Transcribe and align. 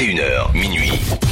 21h, 0.00 0.54
minuit. 0.54 1.29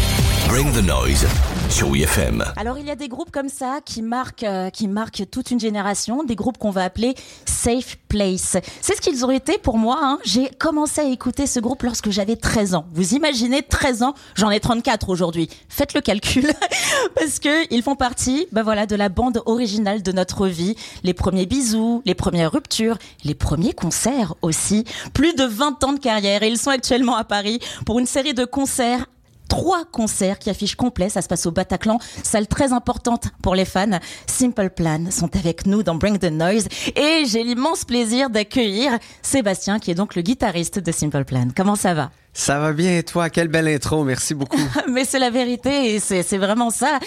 Bring 0.48 0.72
the 0.72 0.82
noise 0.82 1.26
sur 1.68 1.88
WFM. 1.90 2.42
Alors 2.56 2.78
il 2.78 2.86
y 2.86 2.90
a 2.90 2.96
des 2.96 3.08
groupes 3.08 3.30
comme 3.30 3.50
ça 3.50 3.80
qui 3.84 4.00
marquent, 4.00 4.44
euh, 4.44 4.70
qui 4.70 4.88
marquent 4.88 5.24
toute 5.30 5.50
une 5.50 5.60
génération, 5.60 6.24
des 6.24 6.36
groupes 6.36 6.56
qu'on 6.56 6.70
va 6.70 6.84
appeler 6.84 7.14
Safe 7.44 7.98
Place. 8.08 8.56
C'est 8.80 8.96
ce 8.96 9.02
qu'ils 9.02 9.26
ont 9.26 9.30
été 9.30 9.58
pour 9.58 9.76
moi. 9.76 9.98
Hein. 10.00 10.18
J'ai 10.24 10.48
commencé 10.48 11.02
à 11.02 11.04
écouter 11.04 11.46
ce 11.46 11.60
groupe 11.60 11.82
lorsque 11.82 12.08
j'avais 12.08 12.36
13 12.36 12.74
ans. 12.74 12.86
Vous 12.94 13.12
imaginez 13.12 13.62
13 13.62 14.02
ans 14.02 14.14
J'en 14.36 14.50
ai 14.50 14.58
34 14.58 15.10
aujourd'hui. 15.10 15.50
Faites 15.68 15.92
le 15.92 16.00
calcul 16.00 16.50
parce 17.14 17.40
que 17.40 17.70
ils 17.70 17.82
font 17.82 17.96
partie, 17.96 18.48
ben 18.50 18.62
voilà, 18.62 18.86
de 18.86 18.96
la 18.96 19.10
bande 19.10 19.42
originale 19.44 20.02
de 20.02 20.12
notre 20.12 20.46
vie. 20.46 20.76
Les 21.04 21.12
premiers 21.12 21.44
bisous, 21.44 22.00
les 22.06 22.14
premières 22.14 22.52
ruptures, 22.52 22.96
les 23.22 23.34
premiers 23.34 23.74
concerts 23.74 24.34
aussi. 24.40 24.84
Plus 25.12 25.34
de 25.34 25.44
20 25.44 25.84
ans 25.84 25.92
de 25.92 26.00
carrière 26.00 26.42
et 26.42 26.48
ils 26.48 26.58
sont 26.58 26.70
actuellement 26.70 27.16
à 27.16 27.24
Paris 27.24 27.60
pour 27.84 27.98
une 27.98 28.06
série 28.06 28.32
de 28.32 28.46
concerts 28.46 29.04
trois 29.48 29.84
concerts 29.90 30.38
qui 30.38 30.50
affichent 30.50 30.76
complet. 30.76 31.08
Ça 31.08 31.22
se 31.22 31.28
passe 31.28 31.46
au 31.46 31.50
Bataclan, 31.50 31.98
salle 32.22 32.46
très 32.46 32.72
importante 32.72 33.28
pour 33.42 33.54
les 33.54 33.64
fans. 33.64 33.98
Simple 34.26 34.70
Plan 34.70 35.10
sont 35.10 35.34
avec 35.36 35.66
nous 35.66 35.82
dans 35.82 35.94
Bring 35.94 36.18
the 36.18 36.30
Noise 36.30 36.68
et 36.94 37.24
j'ai 37.26 37.42
l'immense 37.42 37.84
plaisir 37.84 38.30
d'accueillir 38.30 38.92
Sébastien 39.22 39.78
qui 39.78 39.90
est 39.90 39.94
donc 39.94 40.14
le 40.14 40.22
guitariste 40.22 40.78
de 40.78 40.92
Simple 40.92 41.24
Plan. 41.24 41.48
Comment 41.56 41.76
ça 41.76 41.94
va? 41.94 42.10
Ça 42.32 42.58
va 42.60 42.72
bien 42.72 42.98
et 42.98 43.02
toi? 43.02 43.30
Quelle 43.30 43.48
belle 43.48 43.68
intro, 43.68 44.04
merci 44.04 44.34
beaucoup. 44.34 44.60
Mais 44.92 45.04
c'est 45.04 45.18
la 45.18 45.30
vérité 45.30 45.94
et 45.94 46.00
c'est 46.00 46.38
vraiment 46.38 46.70
ça. 46.70 46.98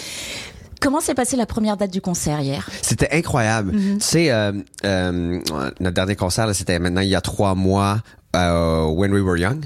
Comment 0.82 1.00
s'est 1.00 1.14
passée 1.14 1.36
la 1.36 1.46
première 1.46 1.76
date 1.76 1.92
du 1.92 2.00
concert 2.00 2.40
hier? 2.40 2.68
C'était 2.82 3.08
incroyable. 3.12 3.70
Tu 3.70 4.00
sais, 4.00 4.32
euh, 4.32 4.52
euh, 4.84 5.40
notre 5.78 5.94
dernier 5.94 6.16
concert, 6.16 6.52
c'était 6.56 6.80
maintenant 6.80 7.02
il 7.02 7.08
y 7.08 7.14
a 7.14 7.20
trois 7.20 7.54
mois 7.54 7.98
euh, 8.34 8.84
When 8.86 9.12
We 9.12 9.22
Were 9.22 9.36
Young. 9.38 9.64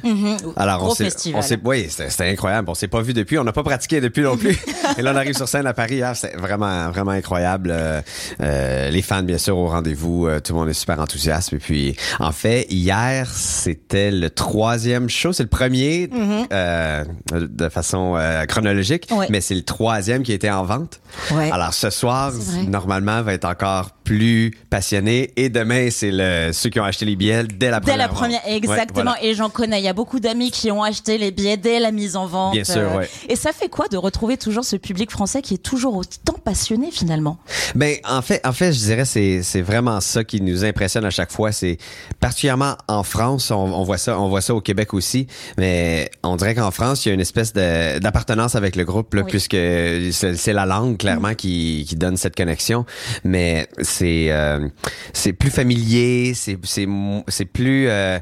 Alors 0.57 0.79
Gros 0.79 0.91
on 0.91 0.95
s'est, 0.95 1.05
festival. 1.05 1.39
on 1.39 1.43
s'est, 1.43 1.59
oui, 1.65 1.87
c'était, 1.89 2.11
c'était 2.11 2.31
incroyable. 2.31 2.69
On 2.69 2.75
s'est 2.75 2.89
pas 2.89 3.01
vu 3.01 3.13
depuis, 3.13 3.39
on 3.39 3.45
n'a 3.45 3.53
pas 3.53 3.63
pratiqué 3.63 4.01
depuis 4.01 4.23
non 4.23 4.37
plus. 4.37 4.59
Et 4.99 5.03
là 5.03 5.13
on 5.15 5.17
arrive 5.17 5.37
sur 5.37 5.49
scène 5.49 5.67
à 5.67 5.75
Paris. 5.75 5.97
hier, 5.97 6.17
c'est 6.17 6.37
vraiment, 6.37 6.91
vraiment 6.91 7.13
incroyable. 7.13 7.71
Euh, 7.73 8.01
euh, 8.41 8.91
les 8.91 9.03
fans 9.03 9.23
bien 9.23 9.39
sûr 9.39 9.57
au 9.57 9.69
rendez-vous, 9.69 10.27
euh, 10.27 10.41
tout 10.41 10.53
le 10.53 10.59
monde 10.61 10.69
est 10.69 10.73
super 10.75 10.99
enthousiaste. 11.01 11.53
Et 11.53 11.59
puis 11.59 11.97
en 12.19 12.33
fait 12.33 12.67
hier 12.71 13.29
c'était 13.31 14.11
le 14.11 14.31
troisième 14.31 15.09
show, 15.09 15.33
c'est 15.33 15.43
le 15.45 15.49
premier 15.49 16.11
euh, 16.53 17.05
de 17.33 17.69
façon 17.69 18.19
chronologique, 18.49 19.09
Ouais. 19.11 19.27
mais 19.31 19.41
c'est 19.41 19.55
le 19.55 19.63
troisième 19.63 20.23
qui 20.23 20.33
était 20.33 20.51
en 20.51 20.65
vente. 20.65 21.01
Ouais. 21.33 21.51
Alors 21.51 21.73
ce 21.73 21.91
soir 21.91 22.33
normalement 22.69 23.23
va 23.23 23.33
être 23.35 23.45
encore 23.45 23.91
plus 24.07 24.53
passionné 24.71 25.33
et 25.37 25.49
demain 25.49 25.89
c'est 25.91 26.11
le 26.13 26.51
ceux 26.53 26.71
qui 26.71 26.79
ont 26.79 26.85
acheté 26.85 27.05
les 27.05 27.17
billets 27.17 27.43
dès 27.45 27.71
la 27.71 27.81
Dès 27.81 27.91
première 27.91 27.99
la 27.99 28.09
première, 28.09 28.41
vente. 28.43 28.51
exactement. 28.53 29.11
Ouais, 29.13 29.17
voilà. 29.19 29.25
Et 29.25 29.35
j'en 29.35 29.51
connais. 29.51 29.81
Il 29.81 29.85
y 29.85 29.89
a 29.89 29.93
beaucoup 29.93 30.21
d'amis 30.21 30.51
qui 30.53 30.71
ont 30.71 30.83
acheté 30.83 31.19
les 31.19 31.33
billets 31.33 31.57
dès 31.57 31.81
la 31.81 31.91
mise 31.91 32.15
en 32.15 32.27
vente. 32.27 32.55
Bien 32.55 32.63
sûr, 32.65 32.77
Euh, 32.79 32.99
ouais. 32.99 33.09
Et 33.29 33.35
ça 33.37 33.51
fait 33.53 33.69
quoi 33.69 33.89
de 33.89 33.97
retrouver 33.97 34.37
toujours 34.37 34.65
ce 34.65 34.77
public 34.77 35.11
français 35.11 35.43
qui 35.43 35.55
est 35.55 35.63
toujours 35.63 35.97
autant 35.97 36.35
passionné 36.45 36.91
finalement? 36.93 37.39
Ben 37.75 37.97
en 38.09 38.23
fait, 38.23 38.41
en 38.47 38.53
fait, 38.53 38.73
je 38.73 38.79
dirais 38.79 39.05
c'est 39.05 39.43
c'est 39.43 39.61
vraiment 39.63 40.01
ça 40.01 40.23
qui 40.23 40.41
nous 40.41 40.65
impressionne 40.65 41.05
à 41.05 41.11
chaque 41.11 41.33
fois. 41.33 41.51
C'est 41.51 41.79
particulièrement 42.21 42.77
en 42.87 43.03
France, 43.03 43.51
on, 43.51 43.57
on 43.57 43.83
voit 43.83 43.99
ça, 43.99 44.19
on 44.21 44.29
voit 44.29 44.41
ça 44.41 44.55
au 44.55 44.61
Québec 44.61 44.95
aussi, 44.95 45.27
mais 45.59 46.11
on 46.23 46.37
dirait 46.37 46.55
qu'en 46.55 46.71
France, 46.71 47.05
il 47.05 47.09
y 47.09 47.11
a 47.11 47.15
une 47.15 47.21
espèce 47.21 47.53
de- 47.53 47.99
d'appartenance 47.99 48.55
avec 48.55 48.77
le 48.77 48.85
groupe, 48.85 49.13
là, 49.15 49.23
Oui. 49.23 49.31
puisque 49.31 49.57
c'est 49.57 50.37
c'est 50.37 50.53
la 50.53 50.65
langue 50.67 50.97
clairement 50.97 51.35
qui, 51.35 51.85
qui 51.89 51.97
donne 51.97 52.17
cette 52.17 52.37
connexion. 52.37 52.85
Mais 53.25 53.69
c'est 53.83 53.96
euh, 54.03 54.69
c'est 55.13 55.33
plus 55.33 55.51
familier, 55.51 56.33
c'est 56.35 56.59
c'est 56.65 56.87
c'est 57.29 57.45
plus 57.45 57.89
euh, 57.89 58.19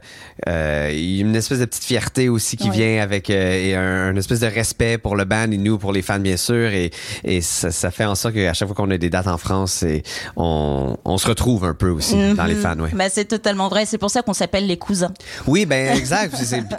euh, 0.48 0.90
il 0.92 1.16
y 1.16 1.18
a 1.18 1.20
une 1.26 1.36
espèce 1.36 1.58
de 1.58 1.64
petite 1.64 1.84
fierté 1.84 2.28
aussi 2.28 2.56
qui 2.56 2.70
vient 2.70 3.02
avec 3.02 3.30
euh, 3.30 3.52
et 3.64 3.74
un, 3.74 4.08
un 4.08 4.16
espèce 4.16 4.40
de 4.40 4.46
respect 4.46 4.98
pour 4.98 5.16
le 5.16 5.24
band 5.24 5.50
et 5.50 5.56
nous 5.58 5.78
pour 5.78 5.92
les 5.92 6.02
fans 6.02 6.18
bien 6.18 6.36
sûr 6.36 6.68
et 6.70 6.90
et 7.24 7.40
ça, 7.40 7.70
ça 7.70 7.90
fait 7.90 8.04
en 8.04 8.14
sorte 8.14 8.34
qu'à 8.34 8.52
chaque 8.54 8.68
fois 8.68 8.74
qu'on 8.76 8.90
a 8.90 8.98
des 8.98 9.10
dates 9.10 9.26
en 9.26 9.38
France, 9.38 9.84
on, 10.36 10.96
on 11.04 11.18
se 11.18 11.26
retrouve 11.26 11.64
un 11.64 11.74
peu 11.74 11.88
aussi 11.90 12.14
dans 12.34 12.44
les 12.44 12.54
fans, 12.54 12.78
ouais. 12.78 12.90
Bah, 12.92 13.08
c'est 13.10 13.24
totalement 13.26 13.68
vrai. 13.68 13.86
C'est 13.86 13.98
pour 13.98 14.10
ça 14.10 14.22
qu'on 14.22 14.32
s'appelle 14.34 14.66
les 14.66 14.76
cousins. 14.78 15.12
Oui, 15.46 15.66
ben 15.66 15.96
exact. 15.96 16.34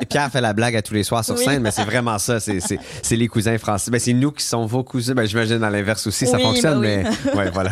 Pierre 0.09 0.31
fait 0.31 0.41
la 0.41 0.53
blague 0.53 0.75
à 0.75 0.81
tous 0.81 0.93
les 0.93 1.03
soirs 1.03 1.23
sur 1.25 1.35
Oui. 1.35 1.43
scène, 1.43 1.61
mais 1.61 1.71
c'est 1.71 1.83
vraiment 1.83 2.17
ça. 2.19 2.39
C'est 2.39 3.15
les 3.15 3.27
cousins 3.27 3.57
français. 3.57 3.91
Ben 3.91 3.99
c'est 3.99 4.13
nous 4.13 4.31
qui 4.31 4.43
sommes 4.43 4.65
vos 4.65 4.83
cousins. 4.83 5.13
Ben 5.13 5.25
j'imagine 5.25 5.63
à 5.63 5.69
l'inverse 5.69 6.05
aussi, 6.07 6.25
ça 6.25 6.37
Oui, 6.37 6.43
fonctionne, 6.43 6.81
bah 6.81 6.87
oui. 6.87 7.09
mais 7.25 7.33
ouais, 7.37 7.51
voilà. 7.51 7.71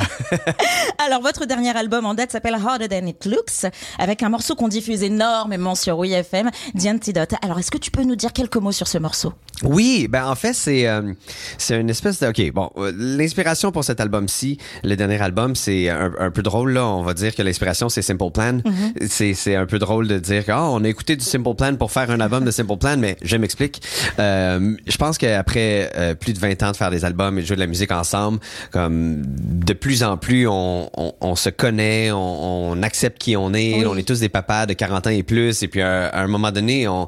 Alors, 1.06 1.12
votre 1.22 1.46
dernier 1.46 1.75
album 1.75 2.06
en 2.06 2.13
date 2.13 2.31
s'appelle 2.31 2.56
Harder 2.56 2.88
Than 2.88 3.06
It 3.07 3.25
Looks, 3.25 3.72
avec 4.00 4.24
un 4.24 4.29
morceau 4.29 4.56
qu'on 4.56 4.68
diffuse 4.68 5.03
énormément 5.03 5.75
sur 5.75 5.97
WeFM, 6.00 6.50
The 6.78 6.85
Antidote. 6.88 7.34
Alors, 7.41 7.59
est-ce 7.59 7.72
que 7.72 7.78
tu 7.78 7.91
peux 7.91 8.03
nous 8.03 8.16
dire 8.16 8.34
quelques 8.34 8.57
mots 8.57 8.72
sur 8.72 8.88
ce 8.88 8.97
morceau? 8.97 9.34
Oui, 9.62 10.07
ben 10.09 10.25
en 10.25 10.35
fait 10.35 10.53
c'est 10.53 10.88
euh, 10.88 11.13
c'est 11.57 11.79
une 11.79 11.90
espèce 11.90 12.19
de 12.19 12.28
ok 12.28 12.51
bon 12.53 12.72
euh, 12.78 12.91
l'inspiration 12.97 13.72
pour 13.72 13.84
cet 13.84 14.01
album-ci, 14.01 14.57
le 14.84 14.96
dernier 14.96 15.22
album, 15.22 15.56
c'est 15.56 15.90
un, 15.90 16.12
un 16.19 16.31
peu 16.31 16.41
drôle 16.41 16.74
là. 16.74 16.85
On 16.85 17.03
va 17.03 17.13
dire 17.13 17.34
que 17.34 17.41
l'inspiration 17.41 17.88
c'est 17.88 18.01
Simple 18.01 18.31
Plan. 18.34 18.59
C'est 19.07 19.34
c'est 19.34 19.56
un 19.56 19.66
peu 19.66 19.80
drôle 19.80 20.07
de 20.07 20.18
dire 20.18 20.45
que 20.45 20.51
ah, 20.51 20.69
on 20.69 20.84
a 20.84 20.90
écouté 20.90 21.16
du 21.16 21.24
Simple 21.24 21.53
Plan 21.56 21.75
pour 21.75 21.91
faire 21.91 22.09
un 22.09 22.19
album 22.19 22.44
de 22.44 22.51
Simple 22.51 22.78
Plan, 22.78 22.97
mais 22.97 23.16
je 23.22 23.38
m'explique. 23.38 23.81
Euh, 24.19 24.75
je 24.85 24.97
pense 24.97 25.18
qu'après 25.18 26.16
plus 26.19 26.34
de 26.34 26.40
20 26.40 26.63
ans 26.63 26.72
de 26.72 26.75
faire 26.78 26.91
des 26.91 27.06
albums 27.06 27.38
et 27.38 27.41
de 27.41 27.47
jouer 27.47 27.56
de 27.56 27.62
la 27.62 27.68
musique 27.68 27.91
ensemble, 27.91 28.40
comme 28.72 29.24
de 29.25 29.74
plus 29.74 30.03
en 30.03 30.18
plus 30.18 30.47
on, 30.47 30.90
on, 30.97 31.03
on 31.22 31.36
se 31.36 31.50
connaît, 31.50 32.12
on, 32.12 32.72
on 32.72 32.84
accepte 32.84 33.18
qui 33.19 33.36
on 33.36 33.53
est, 33.53 33.75
Oui. 33.75 33.86
on 33.86 33.97
est 33.97 34.08
tous 34.08 34.19
des 34.19 34.30
papas 34.30 34.66
de 34.66 34.74
40 34.74 35.08
ans 35.08 35.09
et 35.09 35.24
plus, 35.24 35.64
et 35.64 35.68
puis 35.68 35.81
à, 35.81 36.08
à 36.08 36.22
un 36.22 36.28
moment 36.28 36.52
donné, 36.52 36.88
on, 36.88 37.08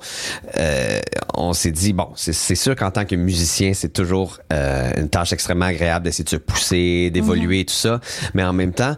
euh, 0.57 0.99
on 1.33 1.53
s'est 1.53 1.71
dit, 1.71 1.93
bon, 1.93 2.09
c'est 2.15 2.33
sûr 2.55 2.75
qu'en 2.75 2.91
tant 2.91 3.05
que 3.05 3.15
musicien, 3.15 3.73
c'est 3.73 3.93
toujours 3.93 4.39
euh, 4.53 4.91
une 4.97 5.09
tâche 5.09 5.33
extrêmement 5.33 5.65
agréable 5.65 6.05
d'essayer 6.05 6.23
de 6.23 6.29
se 6.29 6.35
pousser, 6.37 7.09
d'évoluer 7.11 7.61
et 7.61 7.65
tout 7.65 7.73
ça, 7.73 7.99
mais 8.33 8.43
en 8.43 8.53
même 8.53 8.73
temps, 8.73 8.95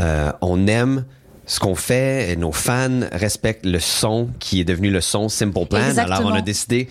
euh, 0.00 0.32
on 0.40 0.66
aime 0.66 1.04
ce 1.48 1.60
qu'on 1.60 1.76
fait, 1.76 2.32
et 2.32 2.36
nos 2.36 2.50
fans 2.50 3.02
respectent 3.12 3.66
le 3.66 3.78
son 3.78 4.28
qui 4.40 4.60
est 4.60 4.64
devenu 4.64 4.90
le 4.90 5.00
son 5.00 5.28
Simple 5.28 5.66
Plan. 5.66 5.78
Exactement. 5.78 6.16
Alors 6.16 6.32
on 6.32 6.34
a 6.34 6.40
décidé 6.42 6.88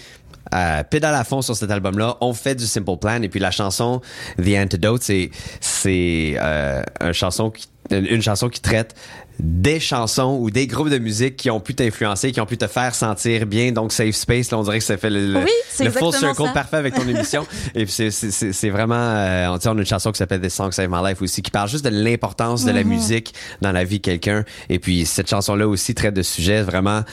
euh, 0.54 0.84
pédale 0.84 1.16
à 1.16 1.24
fond 1.24 1.42
sur 1.42 1.56
cet 1.56 1.72
album-là. 1.72 2.18
On 2.22 2.34
fait 2.34 2.56
du 2.56 2.66
Simple 2.66 2.98
Plan 3.00 3.22
et 3.22 3.30
puis 3.30 3.40
la 3.40 3.52
chanson 3.52 4.02
The 4.38 4.50
Antidote, 4.58 5.04
c'est 5.04 5.32
c'est 5.60 6.36
euh, 6.38 6.82
une 7.02 7.14
chanson 7.14 7.50
qui 7.52 7.68
une 7.92 8.22
chanson 8.24 8.50
qui 8.50 8.62
traite 8.62 8.96
des 9.38 9.80
chansons 9.80 10.40
ou 10.42 10.50
des 10.50 10.66
groupes 10.66 10.90
de 10.90 10.98
musique 10.98 11.36
qui 11.36 11.52
ont 11.52 11.60
pu 11.60 11.76
t'influencer, 11.76 12.32
qui 12.32 12.42
ont 12.42 12.48
pu 12.48 12.58
te 12.58 12.66
faire 12.66 12.96
sentir 12.96 13.46
bien. 13.46 13.72
Donc 13.74 13.92
Safe 13.92 14.16
Space, 14.16 14.50
là, 14.50 14.58
on 14.58 14.64
dirait 14.64 14.80
que 14.80 14.84
ça 14.86 14.98
fait 14.98 15.12
le, 15.12 15.34
le- 15.34 15.40
Oui, 15.44 15.52
le 15.86 15.92
full 15.92 16.12
circle 16.12 16.46
ça. 16.46 16.50
parfait 16.52 16.78
avec 16.78 16.96
ton 16.96 17.08
émission. 17.08 17.46
et 17.76 17.86
puis 17.86 17.94
c'est- 18.12 18.70
vraiment, 18.72 18.96
euh, 18.96 19.48
on, 19.50 19.70
on 19.70 19.78
a 19.78 19.80
une 19.82 19.86
chanson 19.86 20.12
qui 20.12 20.18
s'appelle 20.18 20.42
This 20.42 20.56
Song 20.56 20.72
Save 20.72 20.90
My 20.90 21.08
Life 21.10 21.22
aussi, 21.22 21.44
qui 21.44 21.52
parle 21.52 21.70
juste 21.70 21.86
de 21.86 21.90
l'importance 21.90 22.66
de 22.66 22.72
la 22.72 22.84
musique 22.84 23.36
dans 23.62 23.72
la 23.72 23.84
vie 23.84 23.98
de 23.98 24.04
quelqu'un. 24.04 24.46
Et 24.70 24.80
puis 24.80 25.06
cette 25.06 25.30
chanson-là 25.30 25.68
aussi 25.68 25.94
traite 25.94 26.16
de 26.16 26.24
sujets 26.24 26.64
vraiment 26.64 27.04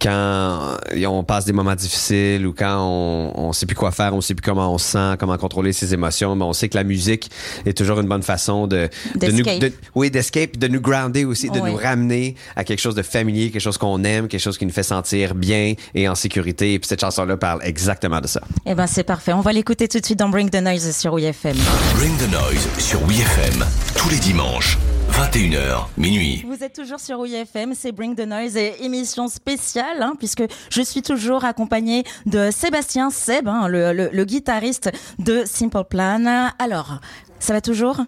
quand 0.00 0.76
on 1.06 1.24
passe 1.24 1.44
des 1.44 1.52
moments 1.52 1.74
difficiles 1.74 2.46
ou 2.46 2.52
quand 2.52 2.78
on, 2.80 3.32
on 3.48 3.52
sait 3.52 3.66
plus 3.66 3.74
quoi 3.76 3.90
faire, 3.90 4.14
on 4.14 4.20
sait 4.20 4.34
plus 4.34 4.44
comment 4.44 4.72
on 4.72 4.78
se 4.78 4.86
sent, 4.92 5.16
comment 5.18 5.36
contrôler 5.38 5.72
ses 5.72 5.92
émotions, 5.94 6.34
mais 6.36 6.44
on 6.44 6.52
sait 6.52 6.68
que 6.68 6.76
la 6.76 6.84
musique 6.84 7.30
est 7.66 7.76
toujours 7.76 8.00
une 8.00 8.06
bonne 8.08 8.22
façon 8.22 8.66
de, 8.66 8.88
de 9.16 9.26
nous, 9.30 9.42
de- 9.42 9.72
oui, 9.94 10.10
d'escape, 10.10 10.56
de 10.56 10.68
nous 10.68 10.80
grounder 10.80 11.24
aussi, 11.24 11.50
de 11.50 11.58
nous 11.58 11.76
ramener 11.76 12.34
à 12.56 12.64
quelque 12.64 12.80
chose 12.80 12.94
de 12.94 13.02
familier, 13.02 13.50
quelque 13.50 13.60
chose 13.62 13.78
qu'on 13.78 14.02
aime, 14.04 14.28
quelque 14.28 14.40
chose 14.40 14.58
qui 14.58 14.66
nous 14.66 14.72
fait 14.72 14.82
sentir 14.82 15.34
bien 15.34 15.74
et 15.94 16.08
en 16.08 16.14
sécurité. 16.14 16.74
Et 16.74 16.78
puis 16.78 16.88
cette 16.88 17.00
chanson-là 17.00 17.36
parle 17.36 17.60
exactement 17.64 18.20
de 18.20 18.26
ça. 18.26 18.40
Eh 18.66 18.74
ben, 18.74 18.86
c'est 18.86 19.04
parfait. 19.04 19.32
On 19.32 19.40
va 19.40 19.52
l'écouter 19.52 19.88
tout 19.88 19.98
de 20.00 20.04
suite 20.04 20.18
dans 20.18 20.28
Bring 20.28 20.50
the 20.50 20.62
Noise 20.62 20.96
sur 20.96 21.14
WeFM. 21.14 21.56
Bring 21.96 22.16
the 22.18 22.30
noise 22.30 22.68
sur 22.78 23.00
WFM 23.02 23.64
tous 23.96 24.08
les 24.10 24.18
dimanches, 24.18 24.78
21h, 25.22 25.86
minuit. 25.96 26.44
Vous 26.46 26.62
êtes 26.62 26.74
toujours 26.74 27.00
sur 27.00 27.18
WeFM, 27.18 27.74
c'est 27.74 27.90
Bring 27.90 28.14
the 28.14 28.20
Noise 28.24 28.56
et 28.56 28.84
émission 28.84 29.26
spéciale, 29.26 30.00
hein, 30.00 30.12
puisque 30.16 30.44
je 30.70 30.80
suis 30.80 31.02
toujours 31.02 31.44
accompagnée 31.44 32.04
de 32.26 32.50
Sébastien 32.52 33.10
Seb, 33.10 33.48
hein, 33.48 33.66
le, 33.66 33.92
le- 33.92 34.10
le 34.12 34.24
guitariste 34.24 34.90
de 35.18 35.42
Simple 35.44 35.82
Plan. 35.90 36.50
Alors, 36.60 37.00
ça 37.40 37.52
va 37.52 37.60
toujours? 37.60 38.00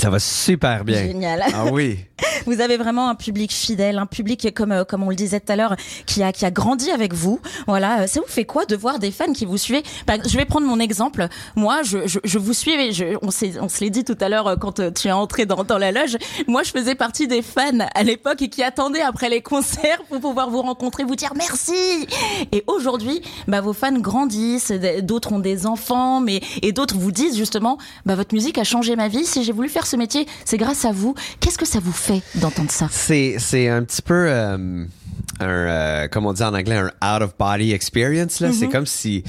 Ça 0.00 0.08
va 0.08 0.18
super 0.18 0.84
bien. 0.86 1.02
Génial. 1.02 1.44
Ah 1.54 1.66
oui. 1.70 1.98
Vous 2.46 2.60
avez 2.60 2.76
vraiment 2.76 3.08
un 3.08 3.14
public 3.14 3.52
fidèle, 3.52 3.98
un 3.98 4.06
public 4.06 4.54
comme 4.54 4.72
euh, 4.72 4.84
comme 4.84 5.02
on 5.02 5.10
le 5.10 5.16
disait 5.16 5.40
tout 5.40 5.52
à 5.52 5.56
l'heure, 5.56 5.76
qui 6.06 6.22
a 6.22 6.32
qui 6.32 6.44
a 6.44 6.50
grandi 6.50 6.90
avec 6.90 7.12
vous. 7.14 7.40
Voilà, 7.66 8.00
euh, 8.00 8.06
ça 8.06 8.20
vous 8.20 8.26
fait 8.26 8.44
quoi 8.44 8.64
de 8.64 8.76
voir 8.76 8.98
des 8.98 9.10
fans 9.10 9.32
qui 9.32 9.44
vous 9.44 9.58
suivent? 9.58 9.82
Par- 10.06 10.18
Je 10.26 10.36
vais 10.36 10.44
prendre 10.44 10.66
mon 10.66 10.80
exemple. 10.80 11.28
Moi, 11.56 11.82
je 11.82 11.98
je, 12.24 12.38
vous 12.38 12.52
suivais. 12.54 12.92
Je, 12.92 13.16
on 13.22 13.28
on 13.28 13.68
se 13.68 13.80
l'est 13.80 13.90
dit 13.90 14.04
tout 14.04 14.16
à 14.20 14.28
l'heure 14.28 14.46
euh, 14.48 14.56
quand 14.56 14.80
tu 14.94 15.08
es 15.08 15.12
entré 15.12 15.46
dans 15.46 15.64
dans 15.64 15.78
la 15.78 15.92
loge. 15.92 16.16
Moi, 16.46 16.62
je 16.62 16.70
faisais 16.70 16.94
partie 16.94 17.28
des 17.28 17.42
fans 17.42 17.86
à 17.94 18.02
l'époque 18.02 18.42
et 18.42 18.48
qui 18.48 18.62
attendaient 18.62 19.02
après 19.02 19.28
les 19.28 19.42
concerts 19.42 20.02
pour 20.08 20.20
pouvoir 20.20 20.50
vous 20.50 20.62
rencontrer, 20.62 21.04
vous 21.04 21.16
dire 21.16 21.32
merci. 21.36 22.06
Et 22.52 22.64
aujourd'hui, 22.66 23.20
bah 23.46 23.60
vos 23.60 23.72
fans 23.72 23.98
grandissent, 23.98 24.72
d'autres 25.02 25.32
ont 25.32 25.38
des 25.38 25.66
enfants, 25.66 26.20
mais 26.20 26.40
et 26.62 26.72
d'autres 26.72 26.96
vous 26.96 27.12
disent 27.12 27.36
justement, 27.36 27.78
bah 28.06 28.14
votre 28.14 28.34
musique 28.34 28.58
a 28.58 28.64
changé 28.64 28.96
ma 28.96 29.08
vie. 29.08 29.24
Si 29.24 29.44
j'ai 29.44 29.52
voulu 29.52 29.68
faire 29.68 29.86
ce 29.86 29.96
métier, 29.96 30.26
c'est 30.44 30.56
grâce 30.58 30.84
à 30.84 30.92
vous. 30.92 31.14
Qu'est-ce 31.40 31.58
que 31.58 31.66
ça 31.66 31.78
vous 31.80 31.92
fait 31.92 32.07
fait 32.08 32.22
d'entendre 32.38 32.70
ça. 32.70 32.88
C'est, 32.90 33.36
c'est 33.38 33.68
un 33.68 33.82
petit 33.82 34.02
peu, 34.02 34.26
euh, 34.28 34.84
un, 35.40 35.46
euh, 35.46 36.08
comme 36.08 36.26
on 36.26 36.32
dit 36.32 36.42
en 36.42 36.54
anglais, 36.54 36.76
un 36.76 37.16
out 37.16 37.22
of 37.22 37.36
body 37.38 37.72
experience. 37.72 38.40
Là, 38.40 38.50
c'est 38.52 38.68
comme 38.68 38.86
si, 38.86 39.24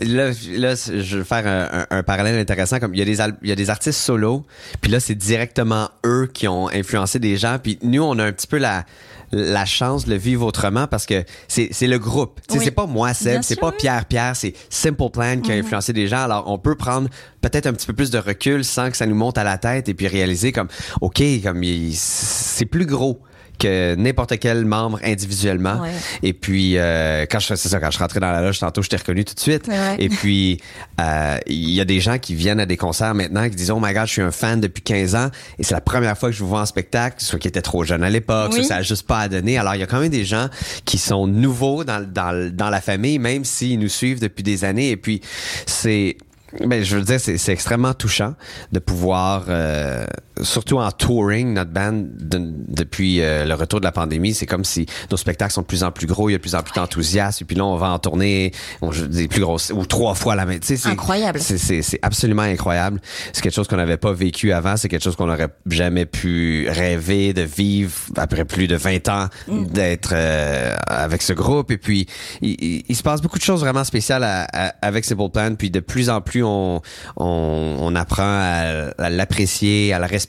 là, 0.00 0.30
là, 0.56 0.74
je 0.74 1.18
vais 1.18 1.24
faire 1.24 1.46
un, 1.46 1.80
un- 1.90 1.98
un 1.98 2.02
parallèle 2.02 2.38
intéressant. 2.38 2.78
Comme 2.80 2.94
il 2.94 2.98
y 2.98 3.02
a 3.02 3.04
des, 3.04 3.18
il 3.42 3.48
y 3.48 3.52
a 3.52 3.56
des 3.56 3.70
artistes 3.70 3.98
solo, 4.00 4.44
puis 4.80 4.90
là, 4.90 5.00
c'est 5.00 5.14
directement 5.14 5.88
eux 6.04 6.28
qui 6.32 6.48
ont 6.48 6.68
influencé 6.68 7.18
des 7.18 7.36
gens. 7.36 7.58
Puis 7.62 7.78
nous, 7.82 8.02
on 8.02 8.18
a 8.18 8.24
un 8.24 8.32
petit 8.32 8.46
peu 8.46 8.58
la 8.58 8.84
la 9.32 9.64
chance 9.64 10.04
de 10.04 10.10
le 10.10 10.16
vivre 10.16 10.46
autrement 10.46 10.86
parce 10.86 11.04
que 11.04 11.24
c'est 11.48 11.72
le 11.82 11.98
groupe. 11.98 12.38
Oui. 12.52 12.60
C'est 12.62 12.70
pas 12.70 12.86
moi, 12.86 13.12
Seb, 13.12 13.42
c'est 13.42 13.58
pas 13.58 13.70
oui. 13.70 13.74
Pierre 13.76 14.04
Pierre, 14.04 14.36
c'est 14.36 14.54
Simple 14.70 15.10
Plan 15.12 15.40
qui 15.40 15.50
a 15.50 15.56
influencé 15.56 15.92
des 15.92 16.06
gens. 16.06 16.22
Alors 16.22 16.44
on 16.46 16.58
peut 16.58 16.76
prendre 16.76 17.08
peut-être 17.40 17.66
un 17.66 17.72
petit 17.72 17.88
peu 17.88 17.92
plus 17.92 18.10
de 18.10 18.18
recul 18.18 18.64
sans 18.64 18.88
que 18.88 18.96
ça 18.96 19.04
nous 19.04 19.16
monte 19.16 19.36
à 19.36 19.42
la 19.42 19.58
tête 19.58 19.88
et 19.88 19.94
puis 19.94 20.06
réaliser 20.06 20.52
comme 20.52 20.68
OK, 21.00 21.20
comme 21.42 21.60
c'est 21.92 22.66
plus 22.66 22.86
gros 22.86 23.20
que 23.58 23.94
n'importe 23.96 24.38
quel 24.38 24.64
membre 24.64 24.98
individuellement. 25.04 25.80
Ouais. 25.80 25.90
Et 26.22 26.32
puis 26.32 26.78
euh, 26.78 27.26
quand 27.30 27.38
je 27.38 27.54
c'est 27.54 27.68
ça 27.68 27.80
quand 27.80 27.90
je 27.90 27.98
rentrais 27.98 28.20
dans 28.20 28.30
la 28.30 28.42
loge 28.42 28.58
tantôt, 28.58 28.82
je 28.82 28.88
t'ai 28.88 28.96
reconnu 28.96 29.24
tout 29.24 29.34
de 29.34 29.40
suite. 29.40 29.66
Ouais. 29.68 29.96
Et 29.98 30.08
puis 30.08 30.60
euh, 31.00 31.38
il 31.46 31.70
y 31.70 31.80
a 31.80 31.84
des 31.84 32.00
gens 32.00 32.18
qui 32.18 32.34
viennent 32.34 32.60
à 32.60 32.66
des 32.66 32.76
concerts 32.76 33.14
maintenant 33.14 33.48
qui 33.48 33.56
disent 33.56 33.70
"Oh 33.70 33.80
my 33.80 33.92
god, 33.92 34.06
je 34.06 34.12
suis 34.12 34.22
un 34.22 34.30
fan 34.32 34.60
depuis 34.60 34.82
15 34.82 35.14
ans 35.14 35.30
et 35.58 35.62
c'est 35.62 35.74
la 35.74 35.80
première 35.80 36.16
fois 36.16 36.28
que 36.30 36.34
je 36.34 36.40
vous 36.40 36.48
vois 36.48 36.60
en 36.60 36.66
spectacle, 36.66 37.16
soit 37.18 37.38
qui 37.38 37.48
était 37.48 37.62
trop 37.62 37.84
jeune 37.84 38.02
à 38.02 38.10
l'époque, 38.10 38.50
Oui. 38.52 38.58
soit 38.60 38.68
ça 38.68 38.76
a 38.76 38.82
juste 38.82 39.06
pas 39.06 39.20
à 39.20 39.28
donner." 39.28 39.58
Alors 39.58 39.74
il 39.74 39.80
y 39.80 39.84
a 39.84 39.86
quand 39.86 40.00
même 40.00 40.08
des 40.10 40.24
gens 40.24 40.48
qui 40.84 40.98
sont 40.98 41.26
nouveaux 41.26 41.84
dans 41.84 42.06
dans 42.06 42.50
dans 42.54 42.70
la 42.70 42.80
famille 42.80 43.18
même 43.18 43.44
s'ils 43.44 43.78
nous 43.78 43.88
suivent 43.88 44.20
depuis 44.20 44.42
des 44.42 44.64
années 44.64 44.90
et 44.90 44.96
puis 44.96 45.20
c'est 45.66 46.16
ben, 46.64 46.82
je 46.82 46.96
veux 46.96 47.02
dire, 47.02 47.20
c'est 47.20 47.36
c'est 47.38 47.52
extrêmement 47.52 47.92
touchant 47.92 48.34
de 48.72 48.78
pouvoir, 48.78 49.46
euh, 49.48 50.06
surtout 50.42 50.78
en 50.78 50.90
touring, 50.90 51.54
notre 51.54 51.70
band, 51.70 51.92
de- 51.92 52.52
depuis 52.68 53.20
euh, 53.20 53.44
le 53.44 53.54
retour 53.54 53.80
de 53.80 53.84
la 53.84 53.92
pandémie, 53.92 54.34
c'est 54.34 54.46
comme 54.46 54.64
si 54.64 54.86
nos 55.10 55.16
spectacles 55.16 55.52
sont 55.52 55.62
de 55.62 55.66
plus 55.66 55.82
en 55.84 55.90
plus 55.92 56.06
gros, 56.06 56.28
il 56.28 56.32
y 56.32 56.34
a 56.34 56.38
de 56.38 56.42
plus 56.42 56.54
en 56.54 56.62
plus 56.62 56.72
d'enthousiasme, 56.74 57.44
et 57.44 57.46
puis 57.46 57.56
là, 57.56 57.64
on 57.64 57.76
va 57.76 57.90
en 57.90 57.98
tourner 57.98 58.52
on 58.82 58.92
joue 58.92 59.06
des 59.06 59.28
plus 59.28 59.40
grosses, 59.40 59.72
ou 59.74 59.86
trois 59.86 60.14
fois 60.14 60.34
la 60.34 60.44
même. 60.46 60.58
C'est- 60.62 60.76
Incroyable. 60.86 61.40
C'est 61.82 61.98
absolument 62.02 62.42
incroyable. 62.42 63.00
C'est 63.32 63.42
quelque 63.42 63.54
chose 63.54 63.68
qu'on 63.68 63.76
n'avait 63.76 63.96
pas 63.96 64.12
vécu 64.12 64.52
avant, 64.52 64.76
c'est 64.76 64.88
quelque 64.88 65.02
chose 65.02 65.16
qu'on 65.16 65.26
n'aurait 65.26 65.48
jamais 65.66 66.06
pu 66.06 66.68
rêver 66.70 67.32
de 67.32 67.42
vivre 67.42 67.92
après 68.16 68.44
plus 68.44 68.66
de 68.68 68.76
20 68.76 69.08
ans, 69.08 69.28
d'être 69.48 70.10
euh, 70.12 70.74
avec 70.86 71.22
ce 71.22 71.32
groupe. 71.32 71.70
Et 71.70 71.78
puis, 71.78 72.06
il, 72.42 72.50
il- 72.62 72.84
il 72.88 72.96
se 72.96 73.02
passe 73.02 73.22
beaucoup 73.22 73.38
de 73.38 73.42
choses 73.44 73.60
vraiment 73.60 73.84
spéciales 73.84 74.24
à- 74.24 74.46
à- 74.52 74.74
avec 74.82 75.04
Simple 75.04 75.30
Plan. 75.32 75.54
Puis 75.56 75.70
de 75.70 75.80
plus 75.80 76.10
en 76.10 76.20
plus, 76.20 76.42
on, 76.44 76.80
on, 77.16 77.76
on 77.80 77.94
apprend 77.94 78.22
à, 78.24 78.90
à 78.98 79.10
l'apprécier, 79.10 79.92
à 79.92 79.98
la 79.98 80.06
respecter 80.06 80.25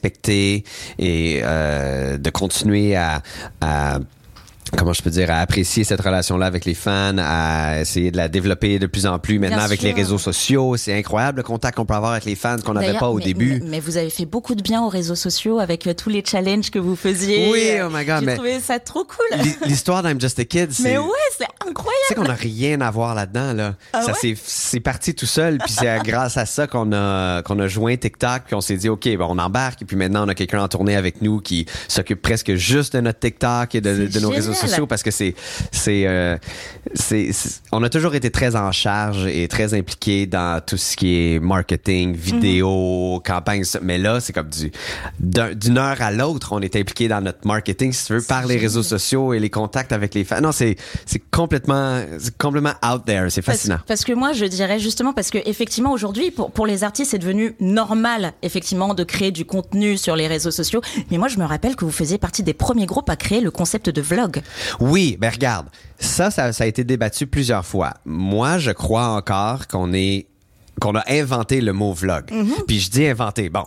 et 0.98 1.40
euh, 1.42 2.18
de 2.18 2.30
continuer 2.30 2.96
à, 2.96 3.22
à 3.60 3.98
comment 4.76 4.92
je 4.92 5.00
peux 5.00 5.08
dire, 5.08 5.30
à 5.30 5.36
apprécier 5.38 5.82
cette 5.82 6.00
relation-là 6.02 6.44
avec 6.44 6.66
les 6.66 6.74
fans, 6.74 7.16
à 7.18 7.80
essayer 7.80 8.10
de 8.10 8.18
la 8.18 8.28
développer 8.28 8.78
de 8.78 8.86
plus 8.86 9.06
en 9.06 9.18
plus 9.18 9.38
maintenant 9.38 9.56
Bien 9.56 9.64
avec 9.64 9.80
sûr. 9.80 9.88
les 9.88 9.94
réseaux 9.94 10.18
sociaux. 10.18 10.76
C'est 10.76 10.92
incroyable 10.94 11.38
le 11.38 11.42
contact 11.42 11.76
qu'on 11.78 11.86
peut 11.86 11.94
avoir 11.94 12.12
avec 12.12 12.26
les 12.26 12.34
fans 12.34 12.58
qu'on 12.58 12.74
n'avait 12.74 12.98
pas 12.98 13.08
au 13.08 13.16
mais- 13.16 13.24
début. 13.24 13.62
Mais, 13.64 13.80
vous 13.80 13.96
avez 13.96 14.10
fait 14.10 14.26
beaucoup 14.26 14.54
de 14.54 14.60
bien 14.62 14.82
aux 14.82 14.90
réseaux 14.90 15.14
sociaux 15.14 15.58
avec 15.58 15.86
euh, 15.86 15.94
tous 15.94 16.10
les 16.10 16.22
challenges 16.22 16.70
que 16.70 16.78
vous 16.78 16.96
faisiez. 16.96 17.48
Oui, 17.50 17.70
oh 17.82 17.88
my 17.90 18.04
God, 18.04 18.24
J'ai 18.28 18.34
trouvé 18.34 18.60
ça 18.60 18.78
trop 18.78 19.04
cool. 19.04 19.38
L'hi- 19.42 19.56
L'histoire 19.66 20.02
d'I'm 20.02 20.20
Just 20.20 20.38
a 20.38 20.44
Kid, 20.44 20.70
c'est... 20.70 20.82
Mais 20.82 20.98
ouais, 20.98 21.08
c'est 21.38 21.46
incroyable. 21.66 21.97
Tu 22.08 22.14
sais 22.14 22.14
qu'on 22.14 22.24
n'a 22.26 22.34
rien 22.34 22.80
à 22.80 22.90
voir 22.90 23.14
là-dedans, 23.14 23.52
là. 23.52 23.74
Ah 23.92 24.02
ça 24.02 24.12
ouais? 24.12 24.18
s'est, 24.18 24.34
c'est 24.42 24.80
parti 24.80 25.14
tout 25.14 25.26
seul, 25.26 25.58
puis 25.58 25.72
c'est 25.72 25.98
grâce 26.04 26.36
à 26.36 26.46
ça 26.46 26.66
qu'on 26.66 26.92
a, 26.92 27.42
qu'on 27.42 27.58
a 27.58 27.68
joint 27.68 27.96
TikTok, 27.96 28.44
puis 28.46 28.54
on 28.54 28.60
s'est 28.60 28.76
dit, 28.76 28.88
OK, 28.88 29.04
ben, 29.04 29.26
on 29.28 29.38
embarque, 29.38 29.82
et 29.82 29.84
puis 29.84 29.96
maintenant, 29.96 30.24
on 30.24 30.28
a 30.28 30.34
quelqu'un 30.34 30.62
en 30.62 30.68
tournée 30.68 30.96
avec 30.96 31.20
nous 31.22 31.40
qui 31.40 31.66
s'occupe 31.86 32.22
presque 32.22 32.54
juste 32.54 32.94
de 32.96 33.00
notre 33.00 33.18
TikTok 33.20 33.74
et 33.74 33.80
de, 33.80 34.18
nos 34.20 34.30
réseaux 34.30 34.54
sociaux, 34.54 34.86
parce 34.86 35.02
que 35.02 35.10
c'est, 35.10 35.34
c'est, 35.72 36.04
euh, 36.06 36.36
on 37.72 37.82
a 37.82 37.88
toujours 37.88 38.14
été 38.14 38.30
très 38.30 38.56
en 38.56 38.72
charge 38.72 39.26
et 39.26 39.46
très 39.48 39.74
impliqué 39.74 40.26
dans 40.26 40.60
tout 40.64 40.76
ce 40.76 40.96
qui 40.96 41.34
est 41.34 41.38
marketing, 41.40 42.14
vidéo, 42.14 43.22
campagne, 43.24 43.64
mais 43.82 43.98
là, 43.98 44.20
c'est 44.20 44.32
comme 44.32 44.48
du, 44.48 44.70
d'un- 45.20 45.54
d'une 45.54 45.78
heure 45.78 46.00
à 46.00 46.10
l'autre, 46.10 46.52
on 46.52 46.60
est 46.60 46.76
impliqué 46.76 47.08
dans 47.08 47.20
notre 47.20 47.46
marketing, 47.46 47.92
si 47.92 48.06
tu 48.06 48.14
veux, 48.14 48.22
par 48.22 48.46
les 48.46 48.56
réseaux 48.56 48.82
sociaux 48.82 49.32
et 49.34 49.40
les 49.40 49.50
contacts 49.50 49.92
avec 49.92 50.14
les 50.14 50.24
fans. 50.24 50.40
Non, 50.40 50.52
c'est, 50.52 50.76
c'est 51.06 51.22
complètement, 51.30 51.97
complètement 52.38 52.74
out 52.84 53.04
there. 53.04 53.30
C'est 53.30 53.42
Parce, 53.42 53.58
fascinant. 53.58 53.78
parce 53.86 54.04
que 54.04 54.12
moi, 54.12 54.32
je 54.32 54.44
dirais 54.44 54.78
justement 54.78 55.12
parce 55.12 55.30
que 55.30 55.38
effectivement 55.46 55.92
aujourd'hui, 55.92 56.30
pour, 56.30 56.50
pour 56.50 56.66
les 56.66 56.84
artistes, 56.84 57.10
c'est 57.12 57.18
devenu 57.18 57.54
normal 57.60 58.32
effectivement 58.42 58.94
de 58.94 59.04
créer 59.04 59.30
du 59.30 59.44
contenu 59.44 59.96
sur 59.96 60.16
les 60.16 60.26
réseaux 60.26 60.50
sociaux. 60.50 60.80
Mais 61.10 61.18
moi, 61.18 61.28
je 61.28 61.38
me 61.38 61.44
rappelle 61.44 61.76
que 61.76 61.84
vous 61.84 61.90
faisiez 61.90 62.18
partie 62.18 62.42
des 62.42 62.54
premiers 62.54 62.86
groupes 62.86 63.10
à 63.10 63.16
créer 63.16 63.40
le 63.40 63.50
concept 63.50 63.90
de 63.90 64.00
vlog. 64.00 64.42
Oui, 64.80 65.16
ben 65.20 65.30
regarde, 65.30 65.68
ça, 65.98 66.30
ça, 66.30 66.52
ça 66.52 66.64
a 66.64 66.66
été 66.66 66.84
débattu 66.84 67.26
plusieurs 67.26 67.64
fois. 67.64 67.94
Moi, 68.04 68.58
je 68.58 68.70
crois 68.70 69.08
encore 69.08 69.66
qu'on 69.68 69.92
est 69.92 70.26
qu'on 70.80 70.94
a 70.94 71.04
inventé 71.10 71.60
le 71.60 71.72
mot 71.72 71.92
vlog. 71.92 72.24
Mm-hmm. 72.30 72.64
Puis 72.66 72.80
je 72.80 72.90
dis 72.90 73.06
inventé. 73.06 73.48
Bon, 73.48 73.64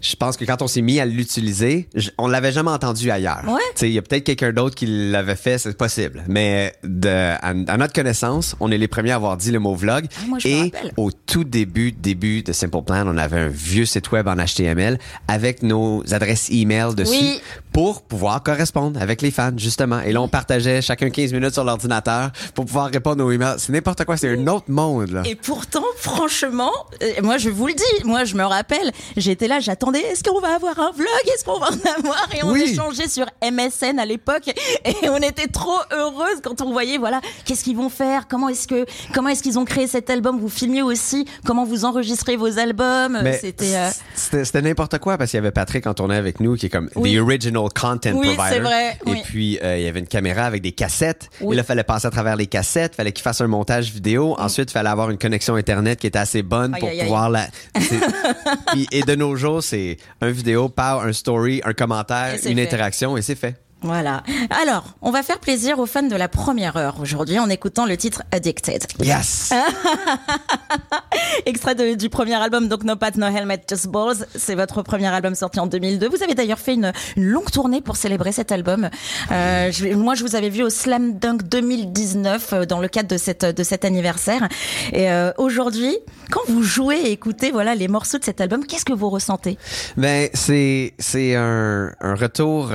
je 0.00 0.16
pense 0.16 0.36
que 0.36 0.44
quand 0.44 0.62
on 0.62 0.66
s'est 0.66 0.80
mis 0.80 0.98
à 0.98 1.04
l'utiliser, 1.04 1.88
on 2.18 2.26
l'avait 2.26 2.52
jamais 2.52 2.70
entendu 2.70 3.10
ailleurs. 3.10 3.42
Ouais. 3.46 3.60
Il 3.82 3.90
y 3.92 3.98
a 3.98 4.02
peut-être 4.02 4.24
quelqu'un 4.24 4.52
d'autre 4.52 4.74
qui 4.74 4.86
l'avait 4.86 5.36
fait, 5.36 5.58
c'est 5.58 5.76
possible. 5.76 6.24
Mais 6.28 6.74
de, 6.84 7.08
à, 7.08 7.48
à 7.48 7.76
notre 7.76 7.92
connaissance, 7.92 8.56
on 8.60 8.70
est 8.70 8.78
les 8.78 8.88
premiers 8.88 9.10
à 9.12 9.16
avoir 9.16 9.36
dit 9.36 9.50
le 9.50 9.58
mot 9.58 9.74
vlog. 9.74 10.06
Ah, 10.16 10.20
moi, 10.26 10.38
Et 10.44 10.72
au 10.96 11.10
tout 11.12 11.44
début, 11.44 11.92
début 11.92 12.42
de 12.42 12.52
Simple 12.52 12.82
Plan, 12.82 13.04
on 13.06 13.18
avait 13.18 13.38
un 13.40 13.48
vieux 13.48 13.84
site 13.84 14.10
web 14.12 14.26
en 14.28 14.36
HTML 14.36 14.98
avec 15.28 15.62
nos 15.62 16.02
adresses 16.12 16.48
email 16.50 16.94
dessus 16.94 17.10
Oui. 17.12 17.40
pour 17.72 18.02
pouvoir 18.02 18.42
correspondre 18.42 19.00
avec 19.02 19.20
les 19.22 19.30
fans, 19.30 19.52
justement. 19.56 20.00
Et 20.00 20.12
là, 20.12 20.22
on 20.22 20.28
partageait 20.28 20.80
chacun 20.80 21.10
15 21.10 21.32
minutes 21.34 21.52
sur 21.52 21.64
l'ordinateur 21.64 22.30
pour 22.54 22.64
pouvoir 22.64 22.90
répondre 22.90 23.22
aux 23.24 23.30
emails. 23.30 23.56
C'est 23.58 23.72
n'importe 23.72 24.04
quoi, 24.04 24.16
c'est 24.16 24.30
un 24.30 24.46
autre 24.46 24.70
monde, 24.70 25.10
là. 25.10 25.22
Et 25.26 25.34
pourtant, 25.34 25.84
franchement, 25.96 26.49
euh, 26.50 27.06
moi 27.22 27.38
je 27.38 27.48
vous 27.50 27.66
le 27.66 27.74
dis, 27.74 28.04
moi 28.04 28.24
je 28.24 28.34
me 28.34 28.44
rappelle, 28.44 28.90
j'étais 29.16 29.48
là, 29.48 29.60
j'attendais, 29.60 30.00
est-ce 30.00 30.22
qu'on 30.22 30.40
va 30.40 30.54
avoir 30.54 30.78
un 30.78 30.90
vlog, 30.92 31.06
est-ce 31.34 31.44
qu'on 31.44 31.58
va 31.58 31.68
en 31.68 31.98
avoir? 31.98 32.28
Et 32.36 32.42
on 32.44 32.52
Oui. 32.52 32.62
échangeait 32.72 33.08
sur 33.08 33.26
MSN 33.42 33.98
à 33.98 34.04
l'époque, 34.06 34.48
et 34.84 35.08
on 35.10 35.18
était 35.18 35.46
trop 35.46 35.78
heureuses 35.92 36.40
quand 36.42 36.60
on 36.60 36.72
voyait, 36.72 36.98
voilà, 36.98 37.20
qu'est-ce 37.44 37.64
qu'ils 37.64 37.76
vont 37.76 37.88
faire, 37.88 38.26
comment 38.28 38.48
est-ce 38.48 38.66
que, 38.66 38.84
comment 39.14 39.28
est-ce 39.28 39.42
qu'ils 39.42 39.58
ont 39.58 39.64
créé 39.64 39.86
cet 39.86 40.10
album? 40.10 40.38
Vous 40.40 40.48
filmiez 40.48 40.82
aussi? 40.82 41.26
Comment 41.46 41.64
vous 41.64 41.84
enregistrez 41.84 42.36
vos 42.36 42.58
albums? 42.58 43.18
C'était. 43.40 43.76
euh, 43.76 43.88
c'était 44.14 44.62
n'importe 44.62 44.98
quoi 44.98 45.18
parce 45.18 45.30
qu'il 45.30 45.38
y 45.38 45.42
avait 45.42 45.50
Patrick 45.50 45.86
en 45.86 45.94
tournait 45.94 46.16
avec 46.16 46.40
nous 46.40 46.56
qui 46.56 46.66
est 46.66 46.70
comme 46.70 46.88
Oui. 46.96 47.14
the 47.16 47.20
original 47.20 47.64
content 47.78 48.12
Oui, 48.14 48.34
provider. 48.34 48.54
c'est 48.54 48.60
vrai, 48.60 48.98
Et 49.06 49.22
puis 49.22 49.58
euh, 49.62 49.78
il 49.78 49.84
y 49.84 49.88
avait 49.88 50.00
une 50.00 50.06
caméra 50.06 50.44
avec 50.44 50.62
des 50.62 50.72
cassettes. 50.72 51.28
Et 51.40 51.44
là, 51.54 51.62
il 51.62 51.64
fallait 51.64 51.84
passer 51.84 52.06
à 52.06 52.10
travers 52.10 52.36
les 52.36 52.46
cassettes, 52.46 52.94
fallait 52.96 53.12
qu'il 53.12 53.22
fasse 53.22 53.40
un 53.40 53.46
montage 53.46 53.90
vidéo. 53.92 54.34
Ensuite, 54.38 54.70
il 54.70 54.72
fallait 54.72 54.88
avoir 54.88 55.10
une 55.10 55.18
connexion 55.18 55.54
internet 55.56 55.98
qui 56.00 56.06
était 56.06 56.18
assez 56.18 56.39
bonne 56.42 56.76
pour 56.78 56.88
aïe, 56.88 57.00
aïe. 57.00 57.06
pouvoir 57.06 57.30
la. 57.30 57.48
Puis- 58.72 58.86
et 58.92 59.02
de 59.02 59.14
nos 59.14 59.36
jours, 59.36 59.62
c'est 59.62 59.96
un 60.20 60.30
vidéo, 60.30 60.68
par 60.68 61.00
un 61.02 61.12
story, 61.12 61.60
un 61.64 61.72
commentaire, 61.72 62.34
une 62.46 62.56
fait. 62.56 62.62
interaction 62.62 63.16
et 63.16 63.22
c'est 63.22 63.34
fait. 63.34 63.56
Voilà. 63.82 64.22
Alors, 64.62 64.84
on 65.00 65.10
va 65.10 65.22
faire 65.22 65.38
plaisir 65.38 65.78
aux 65.78 65.86
fans 65.86 66.02
de 66.02 66.14
la 66.16 66.28
première 66.28 66.76
heure 66.76 66.96
aujourd'hui 67.00 67.38
en 67.38 67.48
écoutant 67.48 67.86
le 67.86 67.96
titre 67.96 68.22
Addicted. 68.30 68.82
Yes. 69.02 69.52
Extrait 71.46 71.74
de- 71.74 71.94
du 71.94 72.08
premier 72.10 72.34
album, 72.34 72.68
donc 72.68 72.84
No 72.84 72.96
Pat, 72.96 73.16
No 73.16 73.26
Helmet, 73.26 73.62
Just 73.68 73.88
Balls. 73.88 74.26
C'est 74.34 74.54
votre 74.54 74.82
premier 74.82 75.06
album 75.06 75.34
sorti 75.34 75.60
en 75.60 75.66
2002. 75.66 76.08
Vous 76.08 76.22
avez 76.22 76.34
d'ailleurs 76.34 76.58
fait 76.58 76.74
une, 76.74 76.92
une 77.16 77.24
longue 77.24 77.50
tournée 77.50 77.80
pour 77.80 77.96
célébrer 77.96 78.32
cet 78.32 78.52
album. 78.52 78.90
Euh, 79.32 79.70
je- 79.72 79.94
moi, 79.94 80.14
je 80.14 80.24
vous 80.24 80.36
avais 80.36 80.50
vu 80.50 80.62
au 80.62 80.70
Slam 80.70 81.18
Dunk 81.18 81.42
2019 81.48 82.52
euh, 82.52 82.64
dans 82.66 82.80
le 82.80 82.88
cadre 82.88 83.08
de, 83.08 83.16
cette, 83.16 83.44
de 83.44 83.62
cet 83.62 83.84
anniversaire. 83.84 84.46
Et 84.92 85.10
euh, 85.10 85.32
aujourd'hui, 85.38 85.96
quand 86.30 86.40
vous 86.48 86.62
jouez 86.62 86.96
et 86.96 87.12
écoutez 87.12 87.50
voilà, 87.50 87.74
les 87.74 87.88
morceaux 87.88 88.18
de 88.18 88.24
cet 88.24 88.40
album, 88.40 88.66
qu'est-ce 88.66 88.84
que 88.84 88.92
vous 88.92 89.10
ressentez? 89.10 89.56
Ben, 89.96 90.28
c'est, 90.34 90.94
c'est 90.98 91.34
un, 91.34 91.92
un 92.00 92.14
retour, 92.14 92.70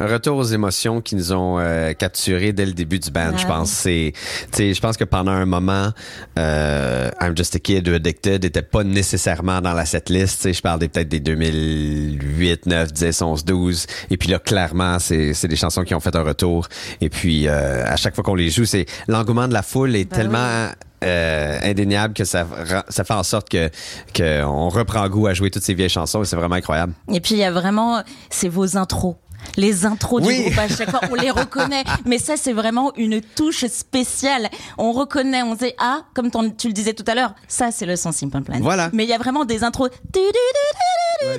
un 0.00 0.06
retour 0.06 0.38
aux 0.38 0.44
émotions 0.44 1.00
qui 1.02 1.14
nous 1.14 1.32
ont 1.32 1.58
euh, 1.58 1.92
capturés 1.92 2.52
dès 2.52 2.64
le 2.64 2.72
début 2.72 2.98
du 2.98 3.10
band, 3.10 3.36
je 3.36 3.46
pense. 3.46 3.70
C'est, 3.70 4.12
je 4.56 4.80
pense 4.80 4.96
que 4.96 5.04
pendant 5.04 5.32
un 5.32 5.44
moment, 5.44 5.90
euh, 6.38 7.10
I'm 7.20 7.36
Just 7.36 7.54
a 7.56 7.58
Kid 7.58 7.86
ou 7.86 7.94
Addicted 7.94 8.42
n'était 8.42 8.62
pas 8.62 8.82
nécessairement 8.82 9.60
dans 9.60 9.74
la 9.74 9.84
setlist. 9.84 10.50
Je 10.50 10.60
parle 10.62 10.80
des, 10.80 10.88
peut-être 10.88 11.08
des 11.08 11.20
2008, 11.20 12.66
9, 12.66 12.92
10, 12.92 13.22
11, 13.22 13.44
12. 13.44 13.86
Et 14.10 14.16
puis 14.16 14.30
là, 14.30 14.38
clairement, 14.38 14.98
c'est, 14.98 15.34
c'est 15.34 15.48
des 15.48 15.56
chansons 15.56 15.84
qui 15.84 15.94
ont 15.94 16.00
fait 16.00 16.16
un 16.16 16.22
retour. 16.22 16.66
Et 17.02 17.10
puis, 17.10 17.46
euh, 17.46 17.84
à 17.84 17.96
chaque 17.96 18.14
fois 18.14 18.24
qu'on 18.24 18.34
les 18.34 18.48
joue, 18.48 18.64
c'est 18.64 18.86
l'engouement 19.06 19.48
de 19.48 19.52
la 19.52 19.62
foule 19.62 19.94
est 19.96 20.04
Ben 20.04 20.16
tellement 20.16 20.70
euh, 21.04 21.58
indéniable 21.62 22.14
que 22.14 22.24
ça, 22.24 22.46
ça 22.88 23.04
fait 23.04 23.14
en 23.14 23.22
sorte 23.22 23.48
que 23.48 23.70
qu'on 24.14 24.68
reprend 24.68 25.08
goût 25.08 25.26
à 25.26 25.34
jouer 25.34 25.50
toutes 25.50 25.62
ces 25.62 25.72
vieilles 25.72 25.88
chansons 25.88 26.22
et 26.22 26.26
c'est 26.26 26.36
vraiment 26.36 26.56
incroyable. 26.56 26.92
Et 27.12 27.20
puis 27.20 27.36
il 27.36 27.38
y 27.38 27.44
a 27.44 27.50
vraiment, 27.50 28.02
c'est 28.28 28.48
vos 28.48 28.76
intros. 28.76 29.16
Les 29.56 29.84
intros 29.84 30.22
Oui. 30.24 30.36
du 30.36 30.42
groupe 30.44 30.58
à 30.58 30.68
chaque 30.68 30.90
fois, 30.90 31.00
on 31.10 31.14
les 31.14 31.30
reconnaît. 31.30 31.84
Mais 32.06 32.18
ça, 32.18 32.34
c'est 32.36 32.52
vraiment 32.52 32.92
une 32.96 33.20
touche 33.20 33.64
spéciale. 33.66 34.48
On 34.78 34.92
reconnaît, 34.92 35.42
on 35.42 35.56
sait, 35.58 35.74
ah, 35.78 36.02
comme 36.14 36.30
ton- 36.30 36.50
tu 36.50 36.68
le 36.68 36.72
disais 36.72 36.92
tout 36.94 37.04
à 37.06 37.14
l'heure, 37.14 37.34
ça, 37.48 37.70
c'est 37.70 37.86
le 37.86 37.96
son 37.96 38.12
Simple 38.12 38.42
Plan. 38.42 38.58
Voilà. 38.60 38.90
Mais 38.92 39.04
il 39.04 39.08
y 39.10 39.14
a 39.14 39.18
vraiment 39.18 39.44
des 39.44 39.64
intros. 39.64 39.90
Ouais. 40.14 41.34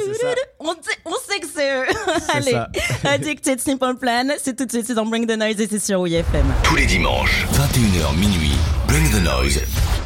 On, 0.60 0.68
sait- 0.74 1.00
on 1.06 1.14
sait 1.28 1.40
que 1.40 1.48
c'est 1.54 1.72
eux. 1.76 1.86
Allez, 2.34 2.52
ça. 2.52 2.70
Addicted 3.10 3.60
Simple 3.60 3.96
Plan, 4.00 4.28
c'est 4.42 4.56
tout 4.56 4.66
de 4.66 4.72
suite 4.72 4.86
c'est 4.88 4.94
dans 4.94 5.06
Bring 5.06 5.26
the 5.26 5.32
Noise 5.38 5.60
et 5.60 5.68
c'est 5.68 5.80
sur 5.80 6.02
WFM. 6.02 6.46
Tous 6.64 6.76
les 6.76 6.86
dimanches, 6.86 7.46
21h 7.54 8.16
minuit. 8.18 8.52
Bring 8.88 9.10
the 9.10 9.24
noise 9.24 9.60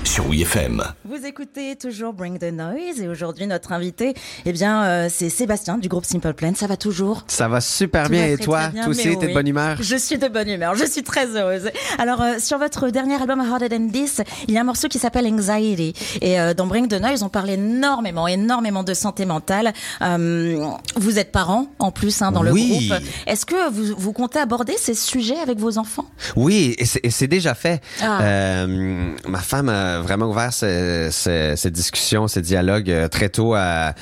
sur 0.05 0.27
WeFM. 0.29 0.83
Vous 1.03 1.25
écoutez 1.25 1.75
toujours 1.75 2.13
Bring 2.13 2.37
the 2.37 2.51
Noise 2.53 3.01
et 3.01 3.07
aujourd'hui 3.07 3.47
notre 3.47 3.71
invité, 3.71 4.13
eh 4.45 4.51
bien, 4.53 4.83
euh, 4.85 5.07
c'est 5.11 5.29
Sébastien 5.29 5.77
du 5.77 5.87
groupe 5.89 6.05
Simple 6.05 6.33
Plan. 6.33 6.53
Ça 6.55 6.67
va 6.67 6.77
toujours? 6.77 7.23
Ça 7.27 7.47
va 7.47 7.59
super 7.59 8.03
Tout 8.05 8.11
bien. 8.11 8.21
va 8.21 8.29
Et 8.29 8.37
toi, 8.37 8.67
bien, 8.69 8.83
toi 8.83 8.91
aussi, 8.91 9.07
mais 9.09 9.15
t'es 9.15 9.21
de 9.23 9.27
oui. 9.27 9.33
bonne 9.33 9.47
humeur? 9.47 9.77
Je 9.81 9.95
suis 9.95 10.17
de 10.17 10.27
bonne 10.27 10.47
humeur, 10.49 10.75
je 10.75 10.85
suis 10.85 11.01
très 11.03 11.25
heureuse. 11.35 11.69
Alors, 11.97 12.21
euh, 12.21 12.35
sur 12.39 12.59
votre 12.59 12.89
dernier 12.89 13.15
album 13.15 13.39
Harder 13.39 13.67
Than 13.69 13.87
This, 13.89 14.21
il 14.47 14.53
y 14.53 14.57
a 14.57 14.61
un 14.61 14.63
morceau 14.65 14.87
qui 14.87 14.99
s'appelle 14.99 15.25
Anxiety. 15.27 15.93
Et 16.21 16.39
euh, 16.39 16.53
dans 16.53 16.67
Bring 16.67 16.87
the 16.87 17.01
Noise, 17.01 17.23
on 17.23 17.29
parle 17.29 17.49
énormément, 17.49 18.27
énormément 18.27 18.83
de 18.83 18.93
santé 18.93 19.25
mentale. 19.25 19.73
Euh, 20.01 20.65
vous 20.97 21.17
êtes 21.19 21.31
parents, 21.31 21.67
en 21.79 21.91
plus, 21.91 22.21
hein, 22.21 22.31
dans 22.31 22.43
le 22.43 22.51
Oui. 22.51 22.87
groupe. 22.89 23.01
Est-ce 23.27 23.45
que 23.45 23.69
vous, 23.71 23.95
vous 23.97 24.13
comptez 24.13 24.39
aborder 24.39 24.75
ces 24.77 24.93
sujets 24.93 25.39
avec 25.39 25.57
vos 25.57 25.77
enfants? 25.79 26.05
Oui, 26.35 26.75
et 26.77 26.85
c'est 27.11 27.27
déjà 27.27 27.55
fait. 27.55 27.81
Ah. 28.01 28.21
Euh, 28.21 29.11
ma 29.27 29.39
femme 29.39 29.69
a 29.95 29.99
vraiment 30.01 30.27
ouvert 30.27 30.53
ce- 30.53 31.09
ce- 31.11 31.53
cette 31.55 31.73
discussion, 31.73 32.27
ce 32.27 32.39
dialogue 32.39 32.89
euh, 32.89 33.07
très 33.07 33.29
tôt 33.29 33.53
à- 33.55 33.93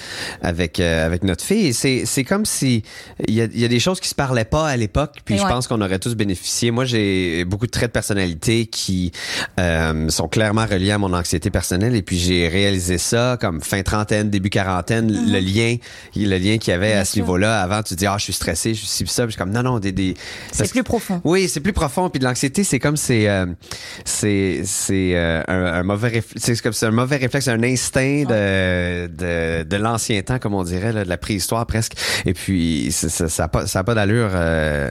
avec 0.42 0.80
euh, 0.80 1.06
avec 1.06 1.24
notre 1.24 1.44
fille. 1.44 1.74
C'est 1.74 2.06
c'est 2.06 2.24
comme 2.24 2.46
si 2.46 2.84
il 3.28 3.34
y 3.34 3.42
a, 3.42 3.48
y 3.54 3.66
a 3.66 3.68
des 3.68 3.80
choses 3.80 4.00
qui 4.00 4.10
se 4.10 4.16
parlaient 4.16 4.46
pas 4.46 4.68
à 4.68 4.78
l'époque, 4.78 5.18
puis 5.26 5.36
Et 5.36 5.38
je 5.38 5.44
ouais. 5.44 5.50
pense 5.50 5.68
qu'on 5.68 5.82
aurait 5.82 6.00
tous 6.00 6.16
bénéficié. 6.16 6.72
Moi, 6.72 6.86
j'ai 6.86 7.44
beaucoup 7.46 7.66
de 7.66 7.72
traits 7.72 7.90
de 7.90 7.94
personnalité 7.94 8.66
qui 8.68 9.12
euh, 9.60 10.10
sont 10.10 10.28
clairement 10.28 10.66
reliés 10.66 10.92
à 10.92 10.98
mon 10.98 11.14
anxiété 11.14 11.50
personnelle, 11.50 11.96
et 11.96 12.02
puis 12.02 12.18
j'ai 12.20 12.48
réalisé 12.48 12.98
ça 12.98 13.38
comme 13.42 13.62
fin 13.62 13.82
trentaine, 13.84 14.30
début 14.30 14.50
quarantaine, 14.50 15.08
le 15.12 15.40
lien, 15.40 15.76
le 16.16 16.38
lien 16.38 16.58
qu'il 16.58 16.72
y 16.72 16.74
avait 16.76 16.84
Mm-hmm. 16.84 16.92
Bien 16.94 17.00
à 17.00 17.06
ce 17.06 17.20
niveau-là. 17.20 17.62
Avant, 17.62 17.82
tu 17.82 17.96
dis 17.96 18.06
ah, 18.06 18.16
je 18.18 18.26
suis 18.26 18.34
stressé, 18.34 18.74
je 18.74 18.80
suis 18.80 18.88
ci, 18.88 19.06
ça, 19.08 19.24
puis 19.24 19.32
je 19.32 19.32
suis 19.32 19.38
comme 19.38 19.52
non, 19.52 19.64
non, 19.64 19.80
des, 19.80 19.92
des 19.94 20.16
C'est 20.52 20.70
plus 20.70 20.84
profond. 20.84 21.22
oui, 21.24 21.48
c'est 21.48 21.62
plus 21.62 21.72
profond. 21.72 22.10
Puis 22.10 22.20
de 22.20 22.26
l'anxiété, 22.26 22.64
c'est 22.66 22.80
comme 22.80 22.98
c'est 22.98 23.30
euh, 23.30 23.46
c'est 24.06 24.62
c'est 24.66 25.12
euh, 25.16 25.42
un, 25.48 25.66
un 25.80 25.83
mauvais 25.84 26.10
réflexe. 26.10 26.62
C'est 26.72 26.86
un 26.86 26.92
mauvais 26.92 27.18
réflexe, 27.18 27.48
un 27.48 27.64
instinct 27.64 28.24
de 28.24 29.08
de, 29.08 29.64
de 29.64 29.76
l'ancien 29.78 30.22
temps, 30.22 30.40
comme 30.40 30.54
on 30.54 30.64
dirait, 30.64 30.94
de 30.94 31.10
la 31.10 31.18
préhistoire 31.18 31.66
presque. 31.66 31.94
Et 32.26 32.34
puis 32.34 32.92
ça 32.92 33.30
ça 33.30 33.48
pas 33.48 33.66
pas 33.66 33.94
d'allure 33.96 34.32
euh, 34.34 34.90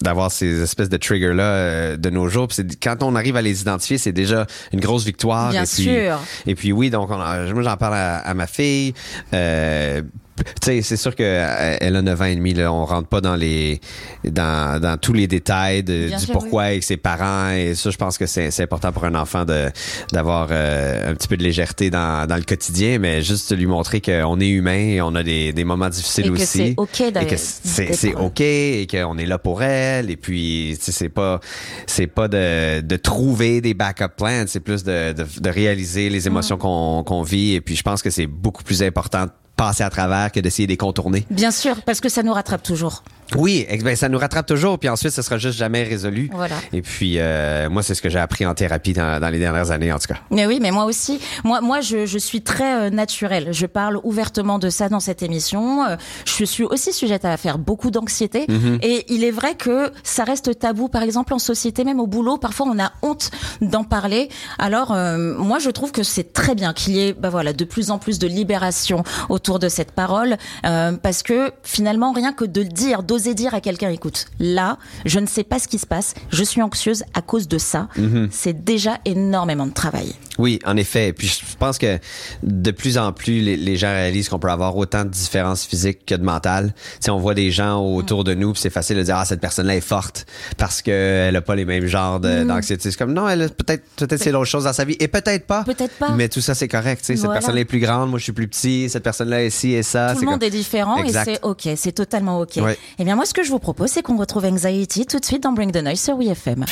d'avoir 0.00 0.30
ces 0.30 0.62
espèces 0.62 0.88
de 0.88 0.96
triggers 0.96 1.34
là 1.34 1.96
de 1.96 2.10
nos 2.10 2.28
jours. 2.28 2.48
Puis 2.48 2.64
quand 2.82 3.02
on 3.02 3.14
arrive 3.16 3.36
à 3.36 3.42
les 3.42 3.60
identifier, 3.62 3.98
c'est 3.98 4.12
déjà 4.12 4.46
une 4.72 4.80
grosse 4.80 5.04
victoire. 5.04 5.50
Bien 5.50 5.62
et 5.64 5.66
puis, 5.66 5.82
sûr. 5.84 6.20
Et 6.46 6.54
puis 6.54 6.72
oui, 6.72 6.90
donc 6.90 7.10
on 7.10 7.16
moi 7.18 7.62
j'en 7.62 7.76
parle 7.76 7.94
à, 7.94 8.18
à 8.18 8.34
ma 8.34 8.46
fille. 8.46 8.94
Euh, 9.34 10.02
tu 10.38 10.44
sais, 10.64 10.82
c'est 10.82 10.96
sûr 10.96 11.14
que 11.14 11.22
euh, 11.22 11.76
elle 11.80 11.94
a 11.94 12.02
9 12.02 12.20
ans 12.20 12.24
et 12.24 12.34
demi. 12.34 12.54
Là, 12.54 12.72
on 12.72 12.84
rentre 12.86 13.06
pas 13.06 13.20
dans 13.20 13.36
les 13.36 13.80
dans, 14.24 14.80
dans 14.80 14.96
tous 14.96 15.12
les 15.12 15.26
détails 15.26 15.82
de- 15.84 16.08
du 16.08 16.18
sûr, 16.18 16.32
pourquoi 16.32 16.64
avec 16.64 16.82
ses 16.82 16.96
parents 16.96 17.50
et 17.50 17.74
ça, 17.74 17.90
je 17.90 17.96
pense 17.98 18.16
que 18.18 18.24
c'est 18.26 18.48
important 18.62 18.92
pour 18.92 19.04
un 19.04 19.14
enfant 19.14 19.44
de 19.44 19.66
d'avoir 20.10 20.48
euh, 20.50 21.10
un 21.10 21.14
petit 21.14 21.28
peu 21.28 21.36
de 21.36 21.42
légèreté 21.44 21.90
dans, 21.90 22.26
dans 22.26 22.36
le 22.36 22.42
quotidien, 22.42 22.98
mais 22.98 23.22
juste 23.22 23.54
lui 23.56 23.66
montrer 23.66 24.00
qu'on 24.00 24.40
est 24.40 24.48
humain 24.48 24.78
et 24.94 25.02
on 25.02 25.14
a 25.14 25.22
des, 25.22 25.52
des 25.52 25.64
moments 25.64 25.90
difficiles 25.90 26.24
Et 26.26 26.28
que 26.30 26.34
aussi. 26.34 26.46
c'est 26.46 26.74
OK 26.78 27.00
et 27.00 27.26
que 27.26 27.36
c'est 27.36 28.14
ok 28.14 28.40
et 28.40 28.86
qu'on 28.90 29.18
est 29.18 29.26
là 29.26 29.38
pour 29.38 29.62
elle 29.62 29.71
et 29.72 30.16
puis 30.16 30.76
c'est 30.80 31.08
pas 31.08 31.40
c'est 31.86 32.06
pas 32.06 32.28
de, 32.28 32.80
de 32.80 32.96
trouver 32.96 33.60
des 33.60 33.74
backup 33.74 34.16
plans, 34.16 34.44
c'est 34.46 34.60
plus 34.60 34.84
de, 34.84 35.12
de, 35.12 35.24
de 35.40 35.50
réaliser 35.50 36.08
les 36.10 36.26
émotions 36.26 36.56
qu'on 36.58 37.02
qu'on 37.04 37.22
vit 37.22 37.54
et 37.54 37.60
puis 37.60 37.76
je 37.76 37.82
pense 37.82 38.02
que 38.02 38.10
c'est 38.10 38.26
beaucoup 38.26 38.62
plus 38.62 38.82
important 38.82 39.26
de 39.26 39.30
passer 39.56 39.82
à 39.84 39.90
travers 39.90 40.32
que 40.32 40.40
d'essayer 40.40 40.66
de 40.66 40.72
les 40.72 40.76
contourner. 40.76 41.26
Bien 41.30 41.50
sûr, 41.50 41.82
parce 41.82 42.00
que 42.00 42.08
ça 42.08 42.22
nous 42.22 42.32
rattrape 42.32 42.62
toujours. 42.62 43.02
Oui, 43.36 43.66
ben, 43.82 43.96
ça 43.96 44.08
nous 44.08 44.18
rattrape 44.18 44.46
toujours, 44.46 44.78
puis 44.78 44.88
ensuite, 44.88 45.12
ce 45.12 45.22
sera 45.22 45.38
juste 45.38 45.58
jamais 45.58 45.82
résolu. 45.82 46.30
Voilà. 46.32 46.56
Et 46.72 46.82
puis, 46.82 47.14
euh, 47.18 47.68
moi, 47.70 47.82
c'est 47.82 47.94
ce 47.94 48.02
que 48.02 48.08
j'ai 48.08 48.18
appris 48.18 48.46
en 48.46 48.54
thérapie 48.54 48.92
dans, 48.92 49.20
dans 49.20 49.28
les 49.28 49.38
dernières 49.38 49.70
années, 49.70 49.92
en 49.92 49.98
tout 49.98 50.08
cas. 50.08 50.20
Mais 50.30 50.46
oui, 50.46 50.58
mais 50.60 50.70
moi 50.70 50.84
aussi. 50.84 51.20
Moi, 51.44 51.60
moi, 51.60 51.80
je, 51.80 52.06
je 52.06 52.18
suis 52.18 52.42
très 52.42 52.86
euh, 52.86 52.90
naturelle. 52.90 53.48
Je 53.52 53.66
parle 53.66 54.00
ouvertement 54.02 54.58
de 54.58 54.70
ça 54.70 54.88
dans 54.88 55.00
cette 55.00 55.22
émission. 55.22 55.84
Euh, 55.84 55.96
je 56.24 56.44
suis 56.44 56.64
aussi 56.64 56.92
sujette 56.92 57.24
à 57.24 57.36
faire 57.36 57.58
beaucoup 57.58 57.90
d'anxiété. 57.90 58.46
Et 58.82 59.04
il 59.08 59.24
est 59.24 59.30
vrai 59.30 59.54
que 59.54 59.90
ça 60.02 60.24
reste 60.24 60.58
tabou. 60.58 60.88
Par 60.88 61.02
exemple, 61.02 61.34
en 61.34 61.38
société, 61.38 61.84
même 61.84 62.00
au 62.00 62.06
boulot, 62.06 62.36
parfois 62.38 62.66
on 62.68 62.78
a 62.78 62.92
honte 63.02 63.30
d'en 63.60 63.84
parler. 63.84 64.28
Alors, 64.58 64.92
euh, 64.92 65.36
moi, 65.38 65.58
je 65.58 65.70
trouve 65.70 65.92
que 65.92 66.02
c'est 66.02 66.32
très 66.32 66.54
bien 66.54 66.72
qu'il 66.72 66.94
y 66.94 67.00
ait, 67.08 67.12
bah 67.12 67.30
voilà, 67.30 67.52
de 67.52 67.64
plus 67.64 67.90
en 67.90 67.98
plus 67.98 68.18
de 68.18 68.26
libération 68.26 69.04
autour 69.28 69.58
de 69.58 69.68
cette 69.68 69.92
parole, 69.92 70.36
euh, 70.66 70.92
parce 70.92 71.22
que 71.22 71.52
finalement, 71.62 72.12
rien 72.12 72.32
que 72.32 72.44
de 72.44 72.60
le 72.60 72.68
dire, 72.68 73.02
d'oser 73.02 73.21
dire 73.30 73.54
à 73.54 73.60
quelqu'un, 73.60 73.90
écoute, 73.90 74.26
là, 74.38 74.78
je 75.04 75.18
ne 75.18 75.26
sais 75.26 75.44
pas 75.44 75.58
ce 75.58 75.68
qui 75.68 75.78
se 75.78 75.86
passe. 75.86 76.14
Je 76.30 76.42
suis 76.44 76.62
anxieuse 76.62 77.04
à 77.14 77.22
cause 77.22 77.48
de 77.48 77.58
ça. 77.58 77.88
C'est 78.30 78.64
déjà 78.64 78.98
énormément 79.04 79.66
de 79.66 79.72
travail. 79.72 80.14
Oui, 80.38 80.58
en 80.64 80.76
effet. 80.78 81.08
Et 81.08 81.12
puis, 81.12 81.26
je 81.28 81.56
pense 81.58 81.76
que 81.78 81.98
de 82.42 82.70
plus 82.70 82.96
en 82.96 83.12
plus, 83.12 83.40
les, 83.42 83.56
les 83.56 83.76
gens 83.76 83.88
réalisent 83.90 84.28
qu'on 84.30 84.38
peut 84.38 84.50
avoir 84.50 84.76
autant 84.76 85.04
de 85.04 85.10
différences 85.10 85.64
physiques 85.66 86.06
que 86.06 86.14
de 86.14 86.22
mentales. 86.24 86.72
Tu 86.74 86.96
sais, 87.00 87.10
on 87.10 87.18
voit 87.18 87.34
des 87.34 87.50
gens 87.50 87.80
autour 87.84 88.24
de 88.24 88.32
nous, 88.34 88.52
puis 88.52 88.62
c'est 88.62 88.70
facile 88.70 88.96
de 88.96 89.02
dire, 89.02 89.16
ah, 89.18 89.24
cette 89.26 89.40
personne-là 89.40 89.76
est 89.76 89.80
forte 89.82 90.24
parce 90.56 90.80
qu'elle 90.80 91.36
a 91.36 91.42
pas 91.42 91.54
les 91.54 91.64
mêmes 91.66 91.86
genres 91.86 92.18
de- 92.18 92.44
d'anxiété. 92.44 92.90
C'est 92.90 92.96
comme, 92.96 93.12
non, 93.12 93.28
elle 93.28 93.42
a 93.42 93.48
peut-être, 93.50 93.84
peut-être 93.96 94.22
c'est 94.22 94.32
l'autre 94.32 94.46
chose 94.46 94.64
dans 94.64 94.72
sa 94.72 94.84
vie. 94.84 94.96
Et 95.00 95.08
peut-être 95.08 95.46
pas. 95.46 95.64
Peut-être 95.64 95.98
pas. 95.98 96.10
Mais 96.12 96.28
tout 96.30 96.40
ça, 96.40 96.54
c'est 96.54 96.68
correct. 96.68 97.00
Tu 97.04 97.14
sais, 97.14 97.16
cette 97.16 97.30
personne-là 97.30 97.60
est 97.60 97.64
plus 97.66 97.80
grande, 97.80 98.08
moi, 98.08 98.18
je 98.18 98.24
suis 98.24 98.32
plus 98.32 98.48
petit. 98.48 98.88
Cette 98.88 99.02
personne-là 99.04 99.44
est 99.44 99.50
ci 99.50 99.72
et 99.72 99.82
ça. 99.82 100.14
Tout 100.14 100.20
le 100.20 100.26
monde 100.26 100.40
comme- 100.40 100.48
est 100.48 100.50
différent 100.50 100.96
Exact. 101.04 101.28
et 101.28 101.34
c'est 101.34 101.44
ok, 101.44 101.68
c'est 101.76 101.92
totalement 101.92 102.40
ok. 102.40 102.56
Et 102.98 103.04
bien 103.04 103.16
moi, 103.16 103.26
ce 103.26 103.34
que 103.34 103.42
je 103.42 103.50
vous 103.50 103.58
propose, 103.58 103.90
c'est 103.90 104.02
qu'on 104.02 104.16
retrouve 104.16 104.46
Anxiety 104.46 105.04
tout 105.06 105.18
de 105.18 105.24
suite 105.26 105.42
dans 105.42 105.52
Bring 105.52 105.72
the 105.72 105.82
Noise 105.82 106.00
sur 106.00 106.16
WeFM. 106.16 106.64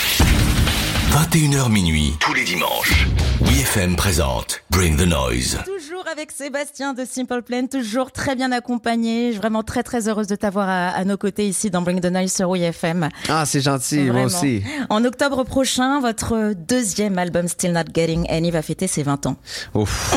21h 1.11 1.71
minuit, 1.71 2.15
tous 2.21 2.33
les 2.35 2.45
dimanches. 2.45 3.07
WeFM 3.41 3.97
présente 3.97 4.63
Bring 4.71 4.97
the 4.97 5.07
Noise. 5.07 5.59
Toujours 5.65 6.05
avec 6.11 6.31
Sébastien 6.31 6.95
de 6.95 7.05
Simple 7.05 7.43
Plan, 7.43 7.67
toujours 7.67 8.13
très 8.13 8.37
bien 8.37 8.53
accompagné. 8.53 9.27
Je 9.27 9.31
suis 9.33 9.39
vraiment 9.41 9.63
très 9.63 9.83
très 9.83 10.09
heureuse 10.09 10.29
de 10.29 10.37
t'avoir 10.37 10.69
à, 10.69 10.89
à 10.91 11.05
nos 11.05 11.17
côtés 11.17 11.49
ici 11.49 11.69
dans 11.71 11.83
Bring 11.83 12.01
the 12.01 12.07
Noise 12.07 12.33
sur 12.33 12.51
WeFM. 12.51 13.09
Ah, 13.29 13.45
c'est 13.45 13.61
gentil, 13.61 13.99
moi 14.03 14.13
Vraiment. 14.13 14.27
aussi. 14.27 14.63
En 14.89 15.05
octobre 15.05 15.43
prochain, 15.45 16.01
votre 16.01 16.55
deuxième 16.55 17.19
album 17.19 17.49
Still 17.49 17.73
Not 17.73 17.93
Getting 17.95 18.27
Any 18.31 18.51
va 18.53 18.63
fêter 18.63 18.87
ses 18.87 19.03
20 19.03 19.27
ans. 19.27 19.37
Ouf. 19.75 20.15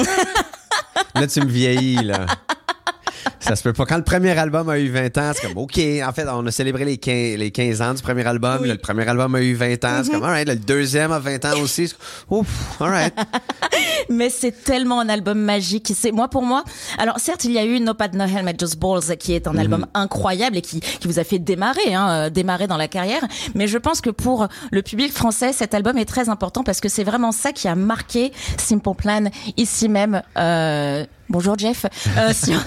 là, 1.15 1.25
tu 1.27 1.41
me 1.41 1.47
vieillis, 1.50 2.03
là. 2.03 2.25
Ça 3.39 3.55
se 3.55 3.63
peut 3.63 3.73
pas. 3.73 3.85
Quand 3.85 3.97
le 3.97 4.03
premier 4.03 4.37
album 4.37 4.69
a 4.69 4.79
eu 4.79 4.89
20 4.89 5.17
ans, 5.17 5.31
c'est 5.33 5.47
comme, 5.47 5.57
OK. 5.57 5.77
En 5.77 6.13
fait, 6.13 6.25
on 6.27 6.45
a 6.45 6.51
célébré 6.51 6.85
les 6.85 6.97
15, 6.97 7.37
les 7.37 7.51
15 7.51 7.81
ans 7.81 7.93
du 7.93 8.01
premier 8.01 8.25
album. 8.25 8.59
Oui. 8.61 8.67
Là, 8.67 8.73
le 8.73 8.79
premier 8.79 9.07
album 9.07 9.35
a 9.35 9.41
eu 9.41 9.53
20 9.53 9.83
ans. 9.85 10.01
C'est 10.03 10.11
comme, 10.11 10.23
all 10.23 10.31
right. 10.31 10.47
Là, 10.47 10.53
le 10.53 10.59
deuxième 10.59 11.11
a 11.11 11.19
20 11.19 11.45
ans 11.45 11.59
aussi. 11.61 11.93
Ouf, 12.29 12.47
all 12.79 12.89
right. 12.89 13.13
Mais 14.09 14.29
c'est 14.29 14.51
tellement 14.51 14.99
un 14.99 15.09
album 15.09 15.39
magique. 15.39 15.91
C'est 15.95 16.11
moi 16.11 16.27
pour 16.27 16.43
moi. 16.43 16.63
Alors 16.97 17.19
certes, 17.19 17.45
il 17.45 17.51
y 17.51 17.57
a 17.57 17.65
eu 17.65 17.79
No 17.79 17.93
Pad 17.93 18.15
No 18.15 18.25
Helmet 18.25 18.55
Just 18.59 18.77
Balls, 18.77 19.17
qui 19.17 19.33
est 19.33 19.47
un 19.47 19.57
album 19.57 19.85
incroyable 19.93 20.57
et 20.57 20.61
qui, 20.61 20.79
qui 20.79 21.07
vous 21.07 21.19
a 21.19 21.23
fait 21.23 21.39
démarrer, 21.39 21.93
hein, 21.93 22.09
euh, 22.09 22.29
démarrer 22.29 22.67
dans 22.67 22.77
la 22.77 22.87
carrière. 22.87 23.21
Mais 23.55 23.67
je 23.67 23.77
pense 23.77 24.01
que 24.01 24.09
pour 24.09 24.47
le 24.71 24.81
public 24.81 25.11
français, 25.11 25.53
cet 25.53 25.73
album 25.73 25.97
est 25.97 26.05
très 26.05 26.29
important 26.29 26.63
parce 26.63 26.81
que 26.81 26.89
c'est 26.89 27.03
vraiment 27.03 27.31
ça 27.31 27.51
qui 27.51 27.67
a 27.67 27.75
marqué 27.75 28.31
Simple 28.57 28.95
Plan 28.95 29.25
ici 29.57 29.89
même. 29.89 30.21
Euh, 30.37 31.05
Bonjour 31.29 31.57
Jeff, 31.57 31.85
euh, 32.17 32.33
sur- 32.45 32.63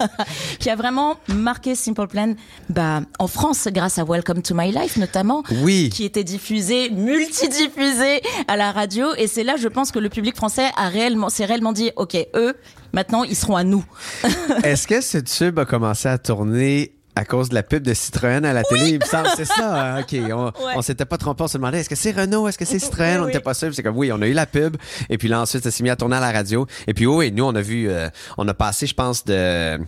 qui 0.58 0.70
a 0.70 0.76
vraiment 0.76 1.16
marqué 1.28 1.74
Simple 1.74 2.06
Plan 2.08 2.34
bah, 2.68 3.02
en 3.18 3.26
France 3.28 3.68
grâce 3.70 3.98
à 3.98 4.04
Welcome 4.04 4.42
to 4.42 4.54
My 4.54 4.72
Life 4.72 4.96
notamment 4.96 5.42
Oui. 5.62 5.90
qui 5.92 6.04
était 6.04 6.24
diffusé, 6.24 6.90
multidiffusé 6.90 8.20
à 8.48 8.56
la 8.56 8.72
radio. 8.72 9.08
Et 9.18 9.26
c'est 9.26 9.44
là, 9.44 9.56
je 9.56 9.68
pense 9.68 9.92
que 9.92 9.98
le 9.98 10.08
public 10.08 10.36
français 10.36 10.70
a 10.76 10.88
réellement, 10.88 11.28
s'est 11.28 11.44
réellement 11.44 11.72
dit, 11.72 11.90
OK, 11.96 12.16
eux, 12.34 12.54
maintenant, 12.92 13.24
ils 13.24 13.36
seront 13.36 13.56
à 13.56 13.64
nous. 13.64 13.84
Est-ce 14.64 14.86
que 14.86 15.00
ce 15.00 15.18
tube 15.18 15.58
a 15.58 15.64
commencé 15.64 16.08
à 16.08 16.18
tourner 16.18 16.94
à 17.18 17.24
cause 17.24 17.48
de 17.48 17.54
la 17.54 17.62
pub 17.64 17.82
de 17.82 17.92
Citroën 17.94 18.44
à 18.44 18.52
la 18.52 18.62
télé, 18.62 18.90
il 18.90 19.00
me 19.00 19.04
semble, 19.04 19.28
c'est 19.36 19.44
ça. 19.44 19.96
hein? 19.96 20.00
OK, 20.02 20.16
on, 20.32 20.52
on 20.76 20.82
s'était 20.82 21.04
pas 21.04 21.18
trompé, 21.18 21.42
on 21.42 21.48
se 21.48 21.58
demandait 21.58 21.80
est-ce 21.80 21.88
que 21.88 21.96
c'est 21.96 22.12
Renault, 22.12 22.46
est-ce 22.48 22.56
que 22.58 22.64
c'est 22.64 22.78
Citroën, 22.78 23.14
Oui, 23.14 23.16
on 23.18 23.20
oui. 23.22 23.26
n'était 23.26 23.40
pas 23.40 23.54
sûr, 23.54 23.74
c'est 23.74 23.82
comme 23.82 23.96
oui, 23.96 24.12
on 24.12 24.22
a 24.22 24.26
eu 24.28 24.32
la 24.32 24.46
pub 24.46 24.76
et 25.10 25.18
puis 25.18 25.26
là 25.28 25.40
ensuite 25.40 25.64
ça 25.64 25.70
s'est 25.70 25.82
mis 25.82 25.90
à 25.90 25.96
tourner 25.96 26.16
à 26.16 26.20
la 26.20 26.30
radio 26.30 26.66
et 26.86 26.94
puis 26.94 27.06
oui, 27.06 27.32
nous 27.32 27.44
on 27.44 27.54
a 27.54 27.60
vu 27.60 27.88
euh, 27.88 28.08
on 28.36 28.46
a 28.46 28.54
passé 28.54 28.86
je 28.86 28.94
pense 28.94 29.24
de 29.24 29.78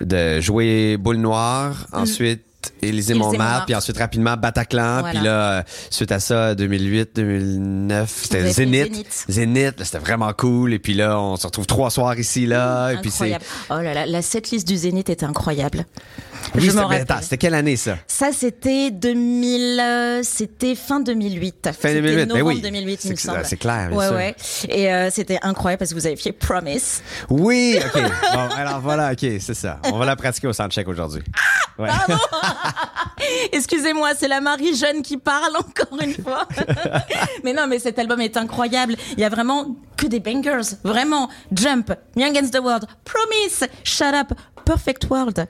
de 0.00 0.40
jouer 0.40 0.96
boule 0.96 1.16
noire, 1.18 1.86
ensuite 1.92 2.40
Élysée 2.40 2.51
Élysée 2.82 3.14
Montmartre, 3.14 3.66
puis 3.66 3.74
ensuite 3.74 3.98
rapidement 3.98 4.36
Bataclan, 4.36 5.00
Voilà. 5.00 5.10
puis 5.10 5.18
là 5.24 5.52
euh, 5.58 5.62
suite 5.90 6.12
à 6.12 6.20
ça 6.20 6.54
2008, 6.54 7.10
2009, 7.16 8.08
Vous 8.08 8.22
c'était 8.22 8.50
Zénith. 8.50 9.24
Zénith. 9.28 9.82
C'était 9.84 9.98
vraiment 9.98 10.32
cool 10.32 10.72
et 10.74 10.78
puis 10.78 10.94
là 10.94 11.18
on 11.20 11.36
se 11.36 11.46
retrouve 11.46 11.66
trois 11.66 11.90
soirs 11.90 12.18
ici 12.18 12.46
là 12.46 12.90
et 12.92 12.96
puis 12.98 13.10
c'est 13.10 13.34
Incroyable. 13.34 13.44
Oh 13.70 13.74
là 13.80 13.94
là, 13.94 14.06
la 14.06 14.22
setlist 14.22 14.66
du 14.66 14.76
Zénith 14.76 15.08
était 15.10 15.24
incroyable. 15.24 15.84
Oui, 16.56 16.62
je 16.62 16.70
c'était- 17.20 17.36
quelle 17.38 17.54
année 17.54 17.76
ça? 17.76 17.96
Ça, 18.08 18.30
c'était 18.32 18.90
2000, 18.90 19.78
euh, 19.80 20.20
c'était 20.24 20.74
fin 20.74 20.98
2008. 21.00 21.66
Fin 21.66 21.72
C'était 21.72 21.94
2008, 21.94 22.16
mais 22.16 22.26
novembre 22.26 22.46
oui. 22.56 22.60
2008, 22.60 23.04
il 23.04 23.10
me 23.12 23.16
C'est- 23.16 23.26
semble. 23.26 23.40
c'est 23.44 23.56
clair, 23.56 23.88
bien 23.90 23.96
Ouais, 23.98 24.06
sûr. 24.08 24.16
ouais. 24.16 24.34
Et 24.68 24.92
euh, 24.92 25.08
c'était 25.10 25.38
incroyable 25.42 25.78
parce 25.78 25.90
que 25.92 25.94
vous 25.94 26.06
avez 26.06 26.16
fait 26.16 26.32
Promise. 26.32 27.00
Oui, 27.30 27.78
OK. 27.78 28.02
Bon, 28.32 28.48
alors 28.56 28.80
voilà, 28.80 29.12
OK, 29.12 29.20
c'est 29.38 29.54
ça. 29.54 29.78
On 29.84 29.98
va 29.98 30.04
la 30.04 30.16
pratiquer 30.16 30.48
au 30.48 30.52
soundcheck 30.52 30.88
aujourd'hui. 30.88 31.22
Ouais. 31.78 31.88
Excusez-moi, 33.52 34.10
c'est 34.16 34.28
la 34.28 34.40
Marie 34.40 34.74
jeune 34.74 35.02
qui 35.02 35.16
parle 35.16 35.56
encore 35.56 36.00
une 36.00 36.14
fois. 36.14 36.46
mais 37.44 37.52
non, 37.52 37.66
mais 37.66 37.78
cet 37.78 37.98
album 37.98 38.20
est 38.20 38.36
incroyable. 38.36 38.96
Il 39.12 39.20
y 39.20 39.24
a 39.24 39.28
vraiment 39.28 39.76
que 39.96 40.06
des 40.06 40.20
bangers. 40.20 40.76
Vraiment. 40.84 41.28
Jump, 41.52 41.92
Me 42.16 42.24
Against 42.24 42.52
the 42.52 42.60
World, 42.60 42.86
Promise, 43.04 43.64
Shut 43.84 44.14
Up, 44.14 44.32
Perfect 44.64 45.06
World. 45.10 45.46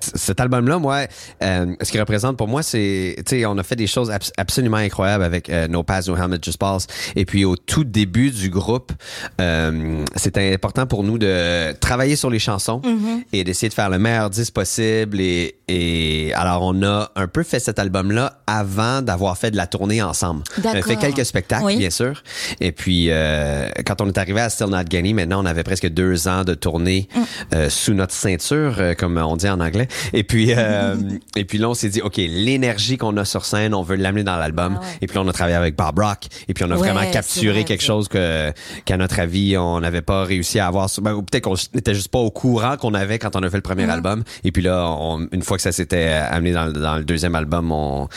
Cet 0.00 0.40
album-là, 0.40 0.78
moi, 0.78 1.06
euh, 1.42 1.74
ce 1.82 1.90
qu'il 1.90 2.00
représente 2.00 2.36
pour 2.36 2.48
moi, 2.48 2.62
c'est, 2.62 3.16
tu 3.26 3.36
sais, 3.40 3.46
on 3.46 3.56
a 3.58 3.62
fait 3.62 3.76
des 3.76 3.86
choses 3.86 4.10
abs- 4.10 4.32
absolument 4.36 4.76
incroyables 4.78 5.24
avec 5.24 5.48
euh, 5.50 5.68
No 5.68 5.82
Pass, 5.82 6.08
No 6.08 6.16
Helmet, 6.16 6.38
Just 6.42 6.58
Pulse. 6.58 6.86
Et 7.16 7.24
puis 7.24 7.44
au 7.44 7.56
tout 7.56 7.84
début 7.84 8.30
du 8.30 8.50
groupe, 8.50 8.92
euh, 9.40 10.04
c'était 10.16 10.52
important 10.54 10.86
pour 10.86 11.04
nous 11.04 11.18
de 11.18 11.72
travailler 11.80 12.16
sur 12.16 12.30
les 12.30 12.38
chansons 12.38 12.80
et 13.32 13.44
d'essayer 13.44 13.68
de 13.68 13.74
faire 13.74 13.90
le 13.90 13.98
meilleur 13.98 14.30
disque 14.30 14.52
possible. 14.52 15.20
Et, 15.20 15.56
et 15.68 16.32
alors 16.34 16.62
on 16.62 16.82
a 16.82 17.10
un 17.16 17.26
peu 17.26 17.42
fait 17.42 17.60
cet 17.60 17.78
album-là 17.78 18.40
avant 18.46 19.02
d'avoir 19.02 19.36
fait 19.38 19.50
de 19.50 19.56
la 19.56 19.66
tournée 19.66 20.02
ensemble. 20.02 20.42
On 20.64 20.68
a 20.68 20.82
fait 20.82 20.96
quelques 20.96 21.24
spectacles, 21.24 21.64
Oui. 21.64 21.76
bien 21.76 21.90
sûr. 21.90 22.22
Et 22.60 22.72
puis 22.72 23.06
euh, 23.10 23.68
quand 23.86 24.00
on 24.00 24.08
est 24.08 24.18
arrivé 24.18 24.40
à 24.40 24.50
Still 24.50 24.68
Not 24.68 24.84
Getting, 24.90 25.14
maintenant 25.14 25.42
on 25.42 25.46
avait 25.46 25.64
presque 25.64 25.88
deux 25.88 26.28
ans 26.28 26.44
de 26.44 26.54
tournée 26.54 27.08
euh, 27.54 27.68
sous 27.70 27.94
notre 27.94 28.14
ceinture, 28.14 28.76
euh, 28.78 28.94
comme 28.94 29.16
on 29.18 29.36
dit 29.36 29.48
en 29.48 29.60
anglais. 29.60 29.88
Et 30.12 30.24
puis 30.24 30.52
euh, 30.56 30.96
et 31.36 31.44
puis 31.44 31.58
là 31.58 31.68
on 31.70 31.74
s'est 31.74 31.88
dit 31.88 32.00
ok 32.00 32.16
l'énergie 32.16 32.96
qu'on 32.98 33.16
a 33.16 33.24
sur 33.24 33.44
scène, 33.44 33.74
on 33.74 33.82
veut 33.82 33.96
l'amener 33.96 34.24
dans 34.24 34.36
l'album. 34.36 34.76
Ah 34.78 34.80
ouais. 34.84 34.86
Et 35.02 35.06
puis 35.06 35.18
on 35.18 35.26
a 35.28 35.32
travaillé 35.32 35.56
avec 35.56 35.76
Bob 35.76 35.98
Rock. 35.98 36.26
Et 36.48 36.54
puis 36.54 36.64
on 36.64 36.70
a 36.70 36.74
Ouais, 36.74 36.80
vraiment 36.80 37.00
c'est 37.04 37.10
capturé 37.10 37.52
vrai, 37.52 37.64
quelque 37.64 37.80
c'est- 37.80 37.86
chose 37.86 38.08
que 38.08 38.52
qu'à 38.84 38.96
notre 38.96 39.20
avis 39.20 39.56
on 39.56 39.80
n'avait 39.80 40.02
pas 40.02 40.24
réussi 40.24 40.58
à 40.58 40.66
avoir. 40.66 40.88
ben, 41.00 41.12
ou 41.12 41.22
peut-être 41.22 41.44
qu'on 41.44 41.54
n'était 41.74 41.94
juste 41.94 42.08
pas 42.08 42.18
au 42.18 42.30
courant 42.30 42.76
qu'on 42.76 42.94
avait 42.94 43.18
quand 43.18 43.36
on 43.36 43.42
a 43.42 43.50
fait 43.50 43.56
le 43.56 43.62
premier 43.62 43.88
album. 43.90 44.24
Et 44.44 44.52
puis 44.52 44.62
là 44.62 44.86
on- 44.90 45.26
une 45.32 45.42
fois 45.42 45.56
que 45.56 45.62
ça 45.62 45.72
s'était 45.72 46.08
amené 46.08 46.52
dans, 46.52 46.66
le- 46.66 46.72
dans 46.72 46.96
le 46.96 47.04
deuxième 47.04 47.34
album, 47.34 47.70
on 47.72 48.08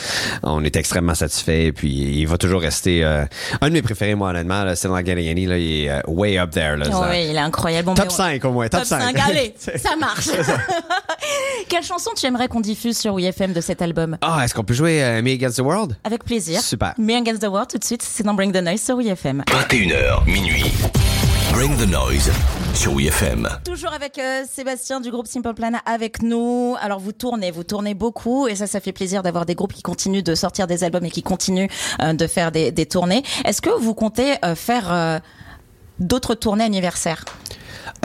on 0.43 0.63
était 0.63 0.79
extrêmement 0.79 1.15
satisfait. 1.15 1.65
Et 1.65 1.71
puis 1.73 1.89
il 2.19 2.25
va 2.27 2.37
toujours 2.37 2.61
rester 2.61 3.03
euh, 3.03 3.25
un 3.61 3.67
de 3.69 3.73
mes 3.73 3.81
préférés 3.81 4.15
moi 4.15 4.29
honnêtement. 4.29 4.63
Not 4.65 5.05
Getting 5.05 5.29
Any, 5.29 5.45
là, 5.45 5.57
il 5.57 5.85
est 5.85 5.89
euh, 5.89 6.01
way 6.07 6.37
up 6.39 6.51
there. 6.51 6.75
Là, 6.77 6.85
Oh, 6.93 7.03
oui, 7.09 7.27
il 7.29 7.35
est 7.35 7.39
incroyable. 7.39 7.87
Top 7.93 7.97
mais 7.99 8.05
on- 8.05 8.09
5 8.09 8.45
au 8.45 8.51
moins, 8.51 8.67
top, 8.67 8.79
Top 8.81 8.87
5, 8.89 9.15
allez, 9.19 9.53
ça 9.77 9.95
marche. 9.99 10.27
Quelle 11.69 11.83
chanson 11.83 12.11
tu 12.15 12.25
aimerais 12.25 12.47
qu'on 12.47 12.61
diffuse 12.61 12.97
sur 12.97 13.13
WFM 13.15 13.53
de 13.53 13.61
cet 13.61 13.81
album? 13.81 14.17
Ah, 14.21 14.41
est-ce 14.43 14.53
qu'on 14.53 14.63
peut 14.63 14.73
jouer 14.73 15.03
euh, 15.03 15.21
Me 15.21 15.31
Against 15.33 15.57
the 15.57 15.61
World? 15.61 15.97
Avec 16.03 16.23
plaisir. 16.23 16.61
Super. 16.61 16.93
Me 16.97 17.15
Against 17.15 17.41
the 17.41 17.47
World 17.47 17.69
tout 17.69 17.77
de 17.77 17.83
suite, 17.83 18.01
c'est 18.01 18.23
dans 18.23 18.33
Bring 18.33 18.51
the 18.51 18.61
Noise 18.61 18.81
sur 18.81 18.95
WFM. 18.97 19.43
21h, 19.47 20.25
minuit. 20.25 20.65
Bring 21.53 21.75
the 21.77 21.89
noise 21.89 22.31
sur 22.75 22.93
WeFM. 22.93 23.49
Toujours 23.65 23.91
avec 23.91 24.19
euh, 24.19 24.43
Sébastien 24.49 24.99
du 25.01 25.09
groupe 25.09 25.25
Simple 25.27 25.53
Plan 25.53 25.71
avec 25.85 26.21
nous. 26.21 26.75
Alors 26.79 26.99
vous 26.99 27.11
tournez, 27.13 27.49
vous 27.51 27.63
tournez 27.63 27.93
beaucoup 27.95 28.47
et 28.47 28.55
ça, 28.55 28.67
ça 28.67 28.79
fait 28.79 28.91
plaisir 28.91 29.23
d'avoir 29.23 29.45
des 29.45 29.55
groupes 29.55 29.73
qui 29.73 29.81
continuent 29.81 30.21
de 30.23 30.35
sortir 30.35 30.67
des 30.67 30.83
albums 30.83 31.05
et 31.05 31.09
qui 31.11 31.23
continuent 31.23 31.69
euh, 32.01 32.13
de 32.13 32.27
faire 32.27 32.51
des, 32.51 32.71
des 32.71 32.85
tournées. 32.85 33.23
Est-ce 33.45 33.61
que 33.61 33.71
vous 33.71 33.95
comptez 33.95 34.35
euh, 34.45 34.53
faire 34.55 34.91
euh, 34.93 35.19
d'autres 35.99 36.35
tournées 36.35 36.65
anniversaires? 36.65 37.25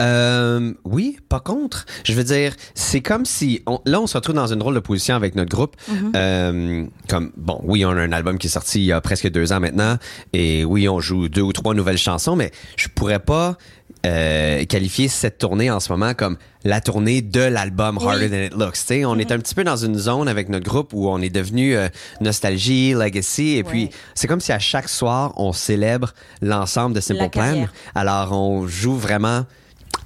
Euh, 0.01 0.73
oui, 0.85 1.17
pas 1.29 1.39
contre. 1.39 1.85
Je 2.03 2.13
veux 2.13 2.23
dire, 2.23 2.53
c'est 2.73 3.01
comme 3.01 3.25
si 3.25 3.61
on- 3.67 3.79
là 3.85 4.01
on 4.01 4.07
se 4.07 4.17
retrouve 4.17 4.35
dans 4.35 4.47
une 4.51 4.59
drôle 4.59 4.75
de 4.75 4.79
position 4.79 5.15
avec 5.15 5.35
notre 5.35 5.51
groupe. 5.55 5.75
Euh, 6.15 6.85
comme 7.09 7.31
bon, 7.37 7.59
oui, 7.63 7.85
on 7.85 7.89
a 7.91 8.01
un 8.01 8.11
album 8.11 8.37
qui 8.37 8.47
est 8.47 8.49
sorti 8.49 8.79
il 8.79 8.85
y 8.85 8.91
a 8.91 9.01
presque 9.01 9.29
deux 9.29 9.53
ans 9.53 9.59
maintenant, 9.59 9.97
et 10.33 10.65
oui, 10.65 10.89
on 10.89 10.99
joue 10.99 11.29
deux 11.29 11.41
ou 11.41 11.53
trois 11.53 11.73
nouvelles 11.73 11.97
chansons, 11.97 12.35
mais 12.35 12.51
je 12.75 12.87
pourrais 12.87 13.19
pas 13.19 13.57
euh, 14.05 14.65
qualifier 14.65 15.07
cette 15.07 15.37
tournée 15.37 15.71
en 15.71 15.79
ce 15.79 15.89
moment 15.91 16.13
comme 16.13 16.37
la 16.65 16.81
tournée 16.81 17.21
de 17.21 17.39
l'album 17.41 17.97
Oui. 18.01 18.07
Harder 18.07 18.29
Than 18.29 18.43
It 18.47 18.53
Looks. 18.53 19.05
On 19.07 19.17
est 19.17 19.31
un 19.31 19.37
petit 19.39 19.55
peu 19.55 19.63
dans 19.63 19.77
une 19.77 19.97
zone 19.97 20.27
avec 20.27 20.49
notre 20.49 20.65
groupe 20.69 20.91
où 20.93 21.07
on 21.07 21.19
est 21.21 21.29
devenu 21.29 21.75
euh, 21.75 21.87
nostalgie, 22.19 22.93
legacy, 22.93 23.57
et 23.57 23.63
puis 23.63 23.89
c'est 24.15 24.27
comme 24.27 24.41
si 24.41 24.51
à 24.51 24.59
chaque 24.59 24.89
soir 24.89 25.33
on 25.37 25.53
célèbre 25.53 26.13
l'ensemble 26.41 26.95
de 26.95 26.99
Simple 26.99 27.21
La 27.21 27.29
Plan. 27.29 27.67
Alors, 27.95 28.31
on 28.33 28.67
joue 28.67 28.95
vraiment 28.95 29.45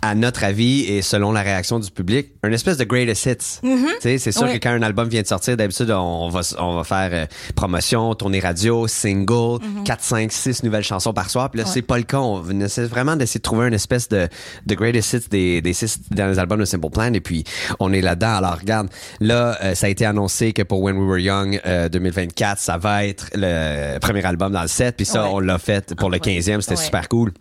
à 0.01 0.15
notre 0.15 0.43
avis 0.43 0.81
et 0.83 1.01
selon 1.01 1.31
la 1.31 1.41
réaction 1.41 1.79
du 1.79 1.89
public, 1.91 2.27
une 2.43 2.53
espèce 2.53 2.77
de 2.77 2.83
greatest 2.83 3.25
hits. 3.25 3.59
Sais, 3.99 4.17
C'est 4.17 4.31
sûr 4.31 4.47
que 4.51 4.57
quand 4.57 4.69
un 4.71 4.81
album 4.81 5.07
vient 5.09 5.21
de 5.21 5.27
sortir, 5.27 5.57
d'habitude, 5.57 5.91
on 5.91 6.29
va, 6.29 6.41
on 6.59 6.75
va 6.75 6.83
faire 6.83 7.09
euh, 7.11 7.25
promotion, 7.55 8.13
tournée 8.15 8.39
radio, 8.39 8.87
single, 8.87 9.59
4, 9.85 10.03
5, 10.03 10.31
6 10.31 10.63
nouvelles 10.63 10.83
chansons 10.83 11.13
par 11.13 11.29
soir. 11.29 11.49
Puis 11.49 11.59
là, 11.61 11.65
c'est 11.65 11.81
pas 11.81 11.97
le 11.97 12.03
cas. 12.03 12.19
On 12.19 12.47
essaie 12.61 12.85
vraiment 12.85 13.15
d'essayer 13.15 13.39
de 13.39 13.43
trouver 13.43 13.67
une 13.67 13.73
espèce 13.73 14.07
de, 14.09 14.27
de 14.65 14.75
greatest 14.75 15.13
hits 15.13 15.29
des, 15.29 15.61
des 15.61 15.73
six 15.73 15.99
derniers 16.11 16.39
albums 16.39 16.59
de 16.59 16.65
Simple 16.65 16.89
Plan. 16.89 17.13
Et 17.13 17.21
puis, 17.21 17.43
on 17.79 17.91
est 17.93 18.01
là-dedans. 18.01 18.35
Alors, 18.35 18.57
regarde, 18.59 18.89
là, 19.19 19.57
euh, 19.63 19.75
ça 19.75 19.87
a 19.87 19.89
été 19.89 20.05
annoncé 20.05 20.53
que 20.53 20.61
pour 20.61 20.81
When 20.81 20.97
We 20.97 21.07
Were 21.07 21.19
Young 21.19 21.59
euh, 21.65 21.89
2024, 21.89 22.59
ça 22.59 22.77
va 22.77 23.05
être 23.05 23.27
le 23.33 23.97
premier 23.99 24.25
album 24.25 24.51
dans 24.53 24.61
le 24.61 24.67
set. 24.67 24.95
Puis 24.95 25.05
ça, 25.05 25.23
Ouais. 25.23 25.29
on 25.33 25.39
l'a 25.39 25.57
fait 25.57 25.95
pour 25.95 26.09
le 26.09 26.19
15e. 26.19 26.61
C'était 26.61 26.75
super 26.75 27.09
cool. 27.09 27.31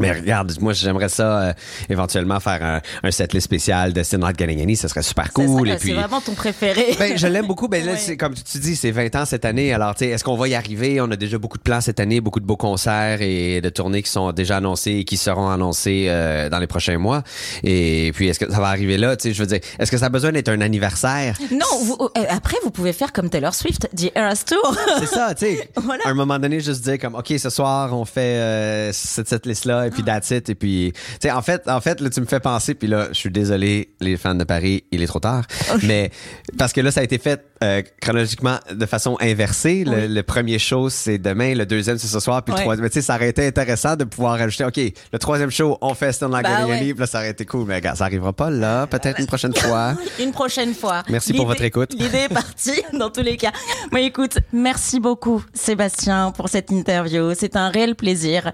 Mais 0.00 0.12
regarde, 0.12 0.52
moi 0.60 0.72
j'aimerais 0.72 1.08
ça 1.08 1.40
euh, 1.40 1.52
éventuellement 1.88 2.40
faire 2.40 2.62
un, 2.64 2.80
un 3.02 3.10
setlist 3.10 3.44
spécial 3.44 3.92
de 3.92 4.02
Still 4.02 4.18
Not 4.20 4.32
Getting 4.38 4.60
Any, 4.62 4.76
ça 4.76 4.88
serait 4.88 5.02
super 5.02 5.26
C'est 5.26 5.32
cool. 5.32 5.68
et 5.68 5.76
puis, 5.76 5.90
C'est 5.90 5.94
vraiment 5.94 6.20
ton 6.20 6.34
préféré. 6.34 6.96
ben, 6.98 7.16
je 7.16 7.26
l'aime 7.26 7.46
beaucoup. 7.46 7.68
Ben, 7.68 7.84
là, 7.84 7.92
Ouais. 7.92 7.98
c'est, 7.98 8.16
comme 8.16 8.34
tu 8.34 8.58
dis, 8.58 8.76
c'est 8.76 8.90
20 8.90 9.14
ans 9.16 9.24
cette 9.24 9.44
année. 9.44 9.72
Alors, 9.72 9.94
tu 9.94 10.04
sais, 10.04 10.10
est-ce 10.10 10.24
qu'on 10.24 10.36
va 10.36 10.48
y 10.48 10.54
arriver? 10.54 11.00
On 11.00 11.10
a 11.10 11.16
déjà 11.16 11.38
beaucoup 11.38 11.58
de 11.58 11.62
plans 11.62 11.80
cette 11.80 12.00
année, 12.00 12.20
beaucoup 12.20 12.40
de 12.40 12.44
beaux 12.46 12.56
concerts 12.56 13.22
et 13.22 13.60
de 13.60 13.68
tournées 13.68 14.02
qui 14.02 14.10
sont 14.10 14.32
déjà 14.32 14.56
annoncés 14.58 14.92
et 14.92 15.04
qui 15.04 15.16
seront 15.16 15.48
annoncés 15.48 16.06
euh, 16.08 16.48
dans 16.48 16.58
les 16.58 16.66
prochains 16.66 16.98
mois. 16.98 17.22
Et 17.64 18.12
puis, 18.14 18.28
est-ce 18.28 18.38
que 18.40 18.50
ça 18.50 18.60
va 18.60 18.68
arriver 18.68 18.96
là? 18.98 19.16
Tu 19.16 19.28
sais, 19.28 19.34
je 19.34 19.40
veux 19.42 19.46
dire, 19.46 19.60
est-ce 19.78 19.90
que 19.90 19.98
ça 19.98 20.06
a 20.06 20.08
besoin 20.08 20.32
d'être 20.32 20.48
un 20.48 20.60
anniversaire? 20.60 21.36
non, 21.50 21.66
vous- 21.84 21.98
euh, 22.16 22.24
après 22.28 22.56
vous 22.64 22.70
pouvez 22.70 22.92
faire 22.92 23.12
comme 23.12 23.30
Taylor 23.30 23.54
Swift, 23.54 23.88
The 23.96 24.10
Eras 24.14 24.42
Tour. 24.46 24.76
C'est 25.00 25.06
ça, 25.06 25.34
tu 25.34 25.46
sais. 25.46 25.70
Voilà. 25.76 26.04
À 26.06 26.10
un 26.10 26.14
moment 26.14 26.38
donné, 26.38 26.60
juste 26.60 26.82
dire 26.82 26.98
comme, 26.98 27.14
OK, 27.14 27.32
ce 27.38 27.50
soir, 27.50 27.92
on 27.96 28.04
fait 28.04 28.20
euh, 28.20 28.90
cette, 28.92 29.46
liste-là, 29.46 29.85
et 29.86 29.90
puis 29.90 30.02
that's 30.02 30.30
it. 30.30 30.48
Et 30.48 30.54
puis, 30.54 30.92
tu 30.94 31.00
sais, 31.22 31.30
en 31.30 31.42
fait, 31.42 31.68
en 31.68 31.80
fait, 31.80 32.00
là, 32.00 32.10
tu 32.10 32.20
me 32.20 32.26
fais 32.26 32.40
penser, 32.40 32.74
puis 32.74 32.88
là, 32.88 33.08
je 33.08 33.18
suis 33.18 33.30
désolé, 33.30 33.90
les 34.00 34.16
fans 34.16 34.34
de 34.34 34.44
Paris, 34.44 34.84
il 34.90 35.02
est 35.02 35.06
trop 35.06 35.20
tard. 35.20 35.44
Mais, 35.84 36.10
parce 36.58 36.72
que 36.72 36.80
là, 36.80 36.90
ça 36.90 37.00
a 37.00 37.04
été 37.04 37.18
fait 37.18 37.44
euh, 37.62 37.82
chronologiquement 38.00 38.56
de 38.70 38.86
façon 38.86 39.16
inversée. 39.20 39.84
Le, 39.84 39.92
Oui. 39.92 40.08
le 40.08 40.22
premier 40.22 40.58
show, 40.58 40.90
c'est 40.90 41.18
demain, 41.18 41.54
le 41.54 41.64
deuxième, 41.66 41.96
c'est 41.98 42.06
ce 42.06 42.20
soir, 42.20 42.42
puis 42.42 42.54
le 42.54 42.60
troisième. 42.60 42.82
Mais 42.84 42.90
tu 42.90 42.94
sais, 43.00 43.02
ça 43.02 43.14
aurait 43.16 43.28
été 43.30 43.46
intéressant 43.46 43.96
de 43.96 44.04
pouvoir 44.04 44.38
rajouter, 44.38 44.64
OK, 44.64 44.76
le 45.12 45.18
troisième 45.18 45.50
show, 45.50 45.78
on 45.80 45.94
fait 45.94 46.20
Not 46.22 46.28
Bah 46.28 46.42
Getting 46.42 46.88
ouais. 46.92 46.94
Là, 46.98 47.06
ça 47.06 47.18
aurait 47.18 47.30
été 47.30 47.44
cool. 47.46 47.66
Mais 47.66 47.76
regarde, 47.76 47.96
ça 47.96 48.04
arrivera 48.04 48.32
pas 48.32 48.50
là, 48.50 48.86
peut-être 48.86 49.20
une 49.20 49.26
prochaine 49.26 49.54
fois. 49.54 49.94
Une 50.20 50.32
prochaine 50.32 50.74
fois. 50.74 51.02
Merci 51.08 51.32
pour 51.34 51.46
votre 51.46 51.62
écoute. 51.62 51.92
L'idée 51.98 52.26
est 52.30 52.32
partie 52.32 52.82
dans 52.92 53.10
tous 53.10 53.22
les 53.22 53.36
cas. 53.36 53.52
Bon, 53.92 53.98
écoute, 53.98 54.38
merci 54.52 55.00
beaucoup 55.00 55.44
Sébastien 55.54 56.32
pour 56.32 56.48
cette 56.48 56.70
interview. 56.70 57.32
C'est 57.34 57.56
un 57.56 57.68
réel 57.68 57.94
plaisir. 57.94 58.50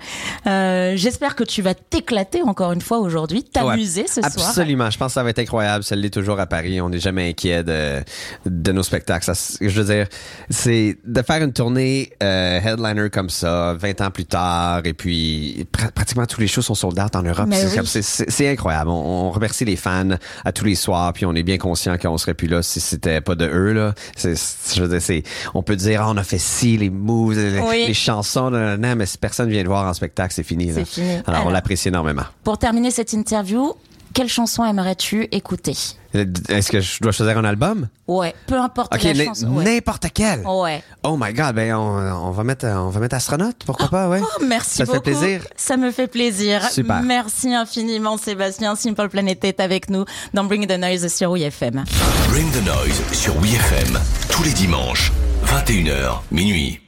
Euh, 0.47 0.93
J'espère 0.97 1.35
que 1.37 1.45
tu 1.45 1.63
vas 1.63 1.75
t'éclater 1.75 2.43
encore 2.43 2.73
une 2.73 2.81
fois 2.81 2.99
aujourd'hui, 2.99 3.45
t'amuser 3.45 4.03
Ouais, 4.03 4.07
ce 4.09 4.21
soir. 4.21 4.49
Absolument. 4.49 4.91
Je 4.91 4.99
pense 4.99 5.09
que 5.09 5.15
ça 5.15 5.23
va 5.23 5.31
être 5.31 5.39
incroyable. 5.39 5.85
Ça 5.85 5.97
l'est 5.97 6.11
toujours 6.11 6.39
à 6.41 6.47
Paris. 6.47 6.81
On 6.81 6.89
n'est 6.89 7.01
jamais 7.01 7.29
inquiet 7.31 7.63
de, 7.65 8.01
de 8.47 8.73
nos 8.73 8.83
Ça, 9.23 9.35
c'est- 9.35 9.69
je 9.69 9.81
veux 9.81 9.93
dire, 9.95 10.07
c'est 10.51 10.97
de 11.05 11.23
faire 11.23 11.43
une 11.43 11.53
tournée 11.53 12.11
euh, 12.23 12.61
headliner 12.61 13.11
comme 13.11 13.31
ça, 13.31 13.75
20 13.75 14.01
ans 14.01 14.11
plus 14.11 14.25
tard, 14.27 14.81
et 14.85 14.93
puis 14.95 15.67
pr- 15.73 15.91
pratiquement 15.93 16.27
tous 16.27 16.41
les 16.41 16.47
shows 16.49 16.63
sont 16.63 16.75
sold 16.75 16.99
out 17.01 17.15
en 17.17 17.23
Europe. 17.23 17.49
C'est 17.85 18.27
oui. 18.41 18.47
incroyable. 18.49 18.91
On, 18.91 19.29
on 19.29 19.31
remercie 19.31 19.65
les 19.65 19.77
fans 19.77 20.11
à 20.45 20.53
tous 20.53 20.65
les 20.65 20.75
soirs, 20.75 21.13
puis 21.13 21.27
on 21.27 21.35
est 21.35 21.43
bien 21.43 21.59
conscient 21.59 21.97
qu'on 21.99 22.19
serait 22.19 22.35
plus 22.35 22.49
là 22.49 22.63
si 22.63 22.81
c'était 22.81 23.21
pas 23.21 23.35
de 23.35 23.47
eux. 23.47 23.73
Là. 23.73 23.95
Je 24.23 24.83
veux 24.83 24.99
dire, 24.99 25.23
on 25.55 25.63
peut 25.63 25.77
dire, 25.77 26.03
Ah, 26.03 26.11
on 26.11 26.17
a 26.17 26.25
fait 26.25 26.39
ci, 26.39 26.77
les 26.77 26.91
moves, 26.91 27.35
les, 27.37 27.61
Oui. 27.61 27.85
les 27.87 27.95
chansons, 27.95 28.51
nan, 28.51 28.95
mais 28.97 29.07
si 29.07 29.19
personne 29.19 29.49
vient 29.51 29.63
le 29.63 29.69
voir 29.69 29.87
en 29.89 29.95
spectacle, 29.95 30.33
c'est 30.35 30.43
fini. 30.43 30.73
là. 30.73 30.85
Fini. 30.85 31.17
Alors, 31.27 31.47
on 31.47 31.51
l'apprécie 31.51 31.89
énormément. 31.89 32.25
Pour 32.45 32.59
terminer 32.59 32.91
cette 32.91 33.13
interview, 33.13 33.73
quelle 34.13 34.29
chanson 34.29 34.65
aimerais-tu 34.65 35.29
écouter? 35.33 35.77
Est-ce 36.15 36.71
que 36.71 36.81
je 36.81 37.01
dois 37.01 37.13
choisir 37.13 37.39
un 37.39 37.45
album? 37.45 37.89
Ouais, 38.07 38.35
peu 38.47 38.57
importe 38.59 38.95
Ok, 38.95 39.03
la 39.03 39.25
chanson. 39.25 39.47
Ouais. 39.49 39.65
n'importe 39.65 40.07
quel. 40.13 40.41
Ouais. 40.47 40.83
Oh 41.05 41.17
my 41.19 41.33
god, 41.33 41.55
ben 41.55 41.75
on, 41.75 42.29
on 42.29 42.31
va 42.33 42.45
mettre 42.45 42.67
on 42.67 42.91
va 42.91 43.01
mettre 43.01 43.15
astronaute, 43.17 43.57
pourquoi 43.65 43.89
pas, 43.89 44.09
ouais. 44.11 44.21
Oh, 44.23 44.45
merci 44.47 44.77
Ça 44.77 44.85
te 44.85 44.91
fait 44.93 44.99
beaucoup. 44.99 45.11
plaisir? 45.19 45.43
Ça 45.57 45.77
me 45.79 45.91
fait 45.91 46.07
plaisir. 46.09 46.69
Super. 46.71 47.01
Merci 47.03 47.55
infiniment, 47.55 48.19
Sébastien. 48.19 48.77
Simple 48.77 49.09
Planet 49.09 49.43
est 49.45 49.61
avec 49.61 49.89
nous 49.89 50.05
dans 50.35 50.45
Bring 50.45 50.67
the 50.67 50.79
Noise 50.79 51.09
sur 51.09 51.31
WFM. 51.33 51.85
Bring 52.29 52.51
the 52.51 52.65
noise 52.67 53.01
sur 53.13 53.35
WeFM 53.41 53.99
tous 54.31 54.43
les 54.43 54.53
dimanches, 54.53 55.13
21h, 55.47 56.21
minuit. 56.31 56.79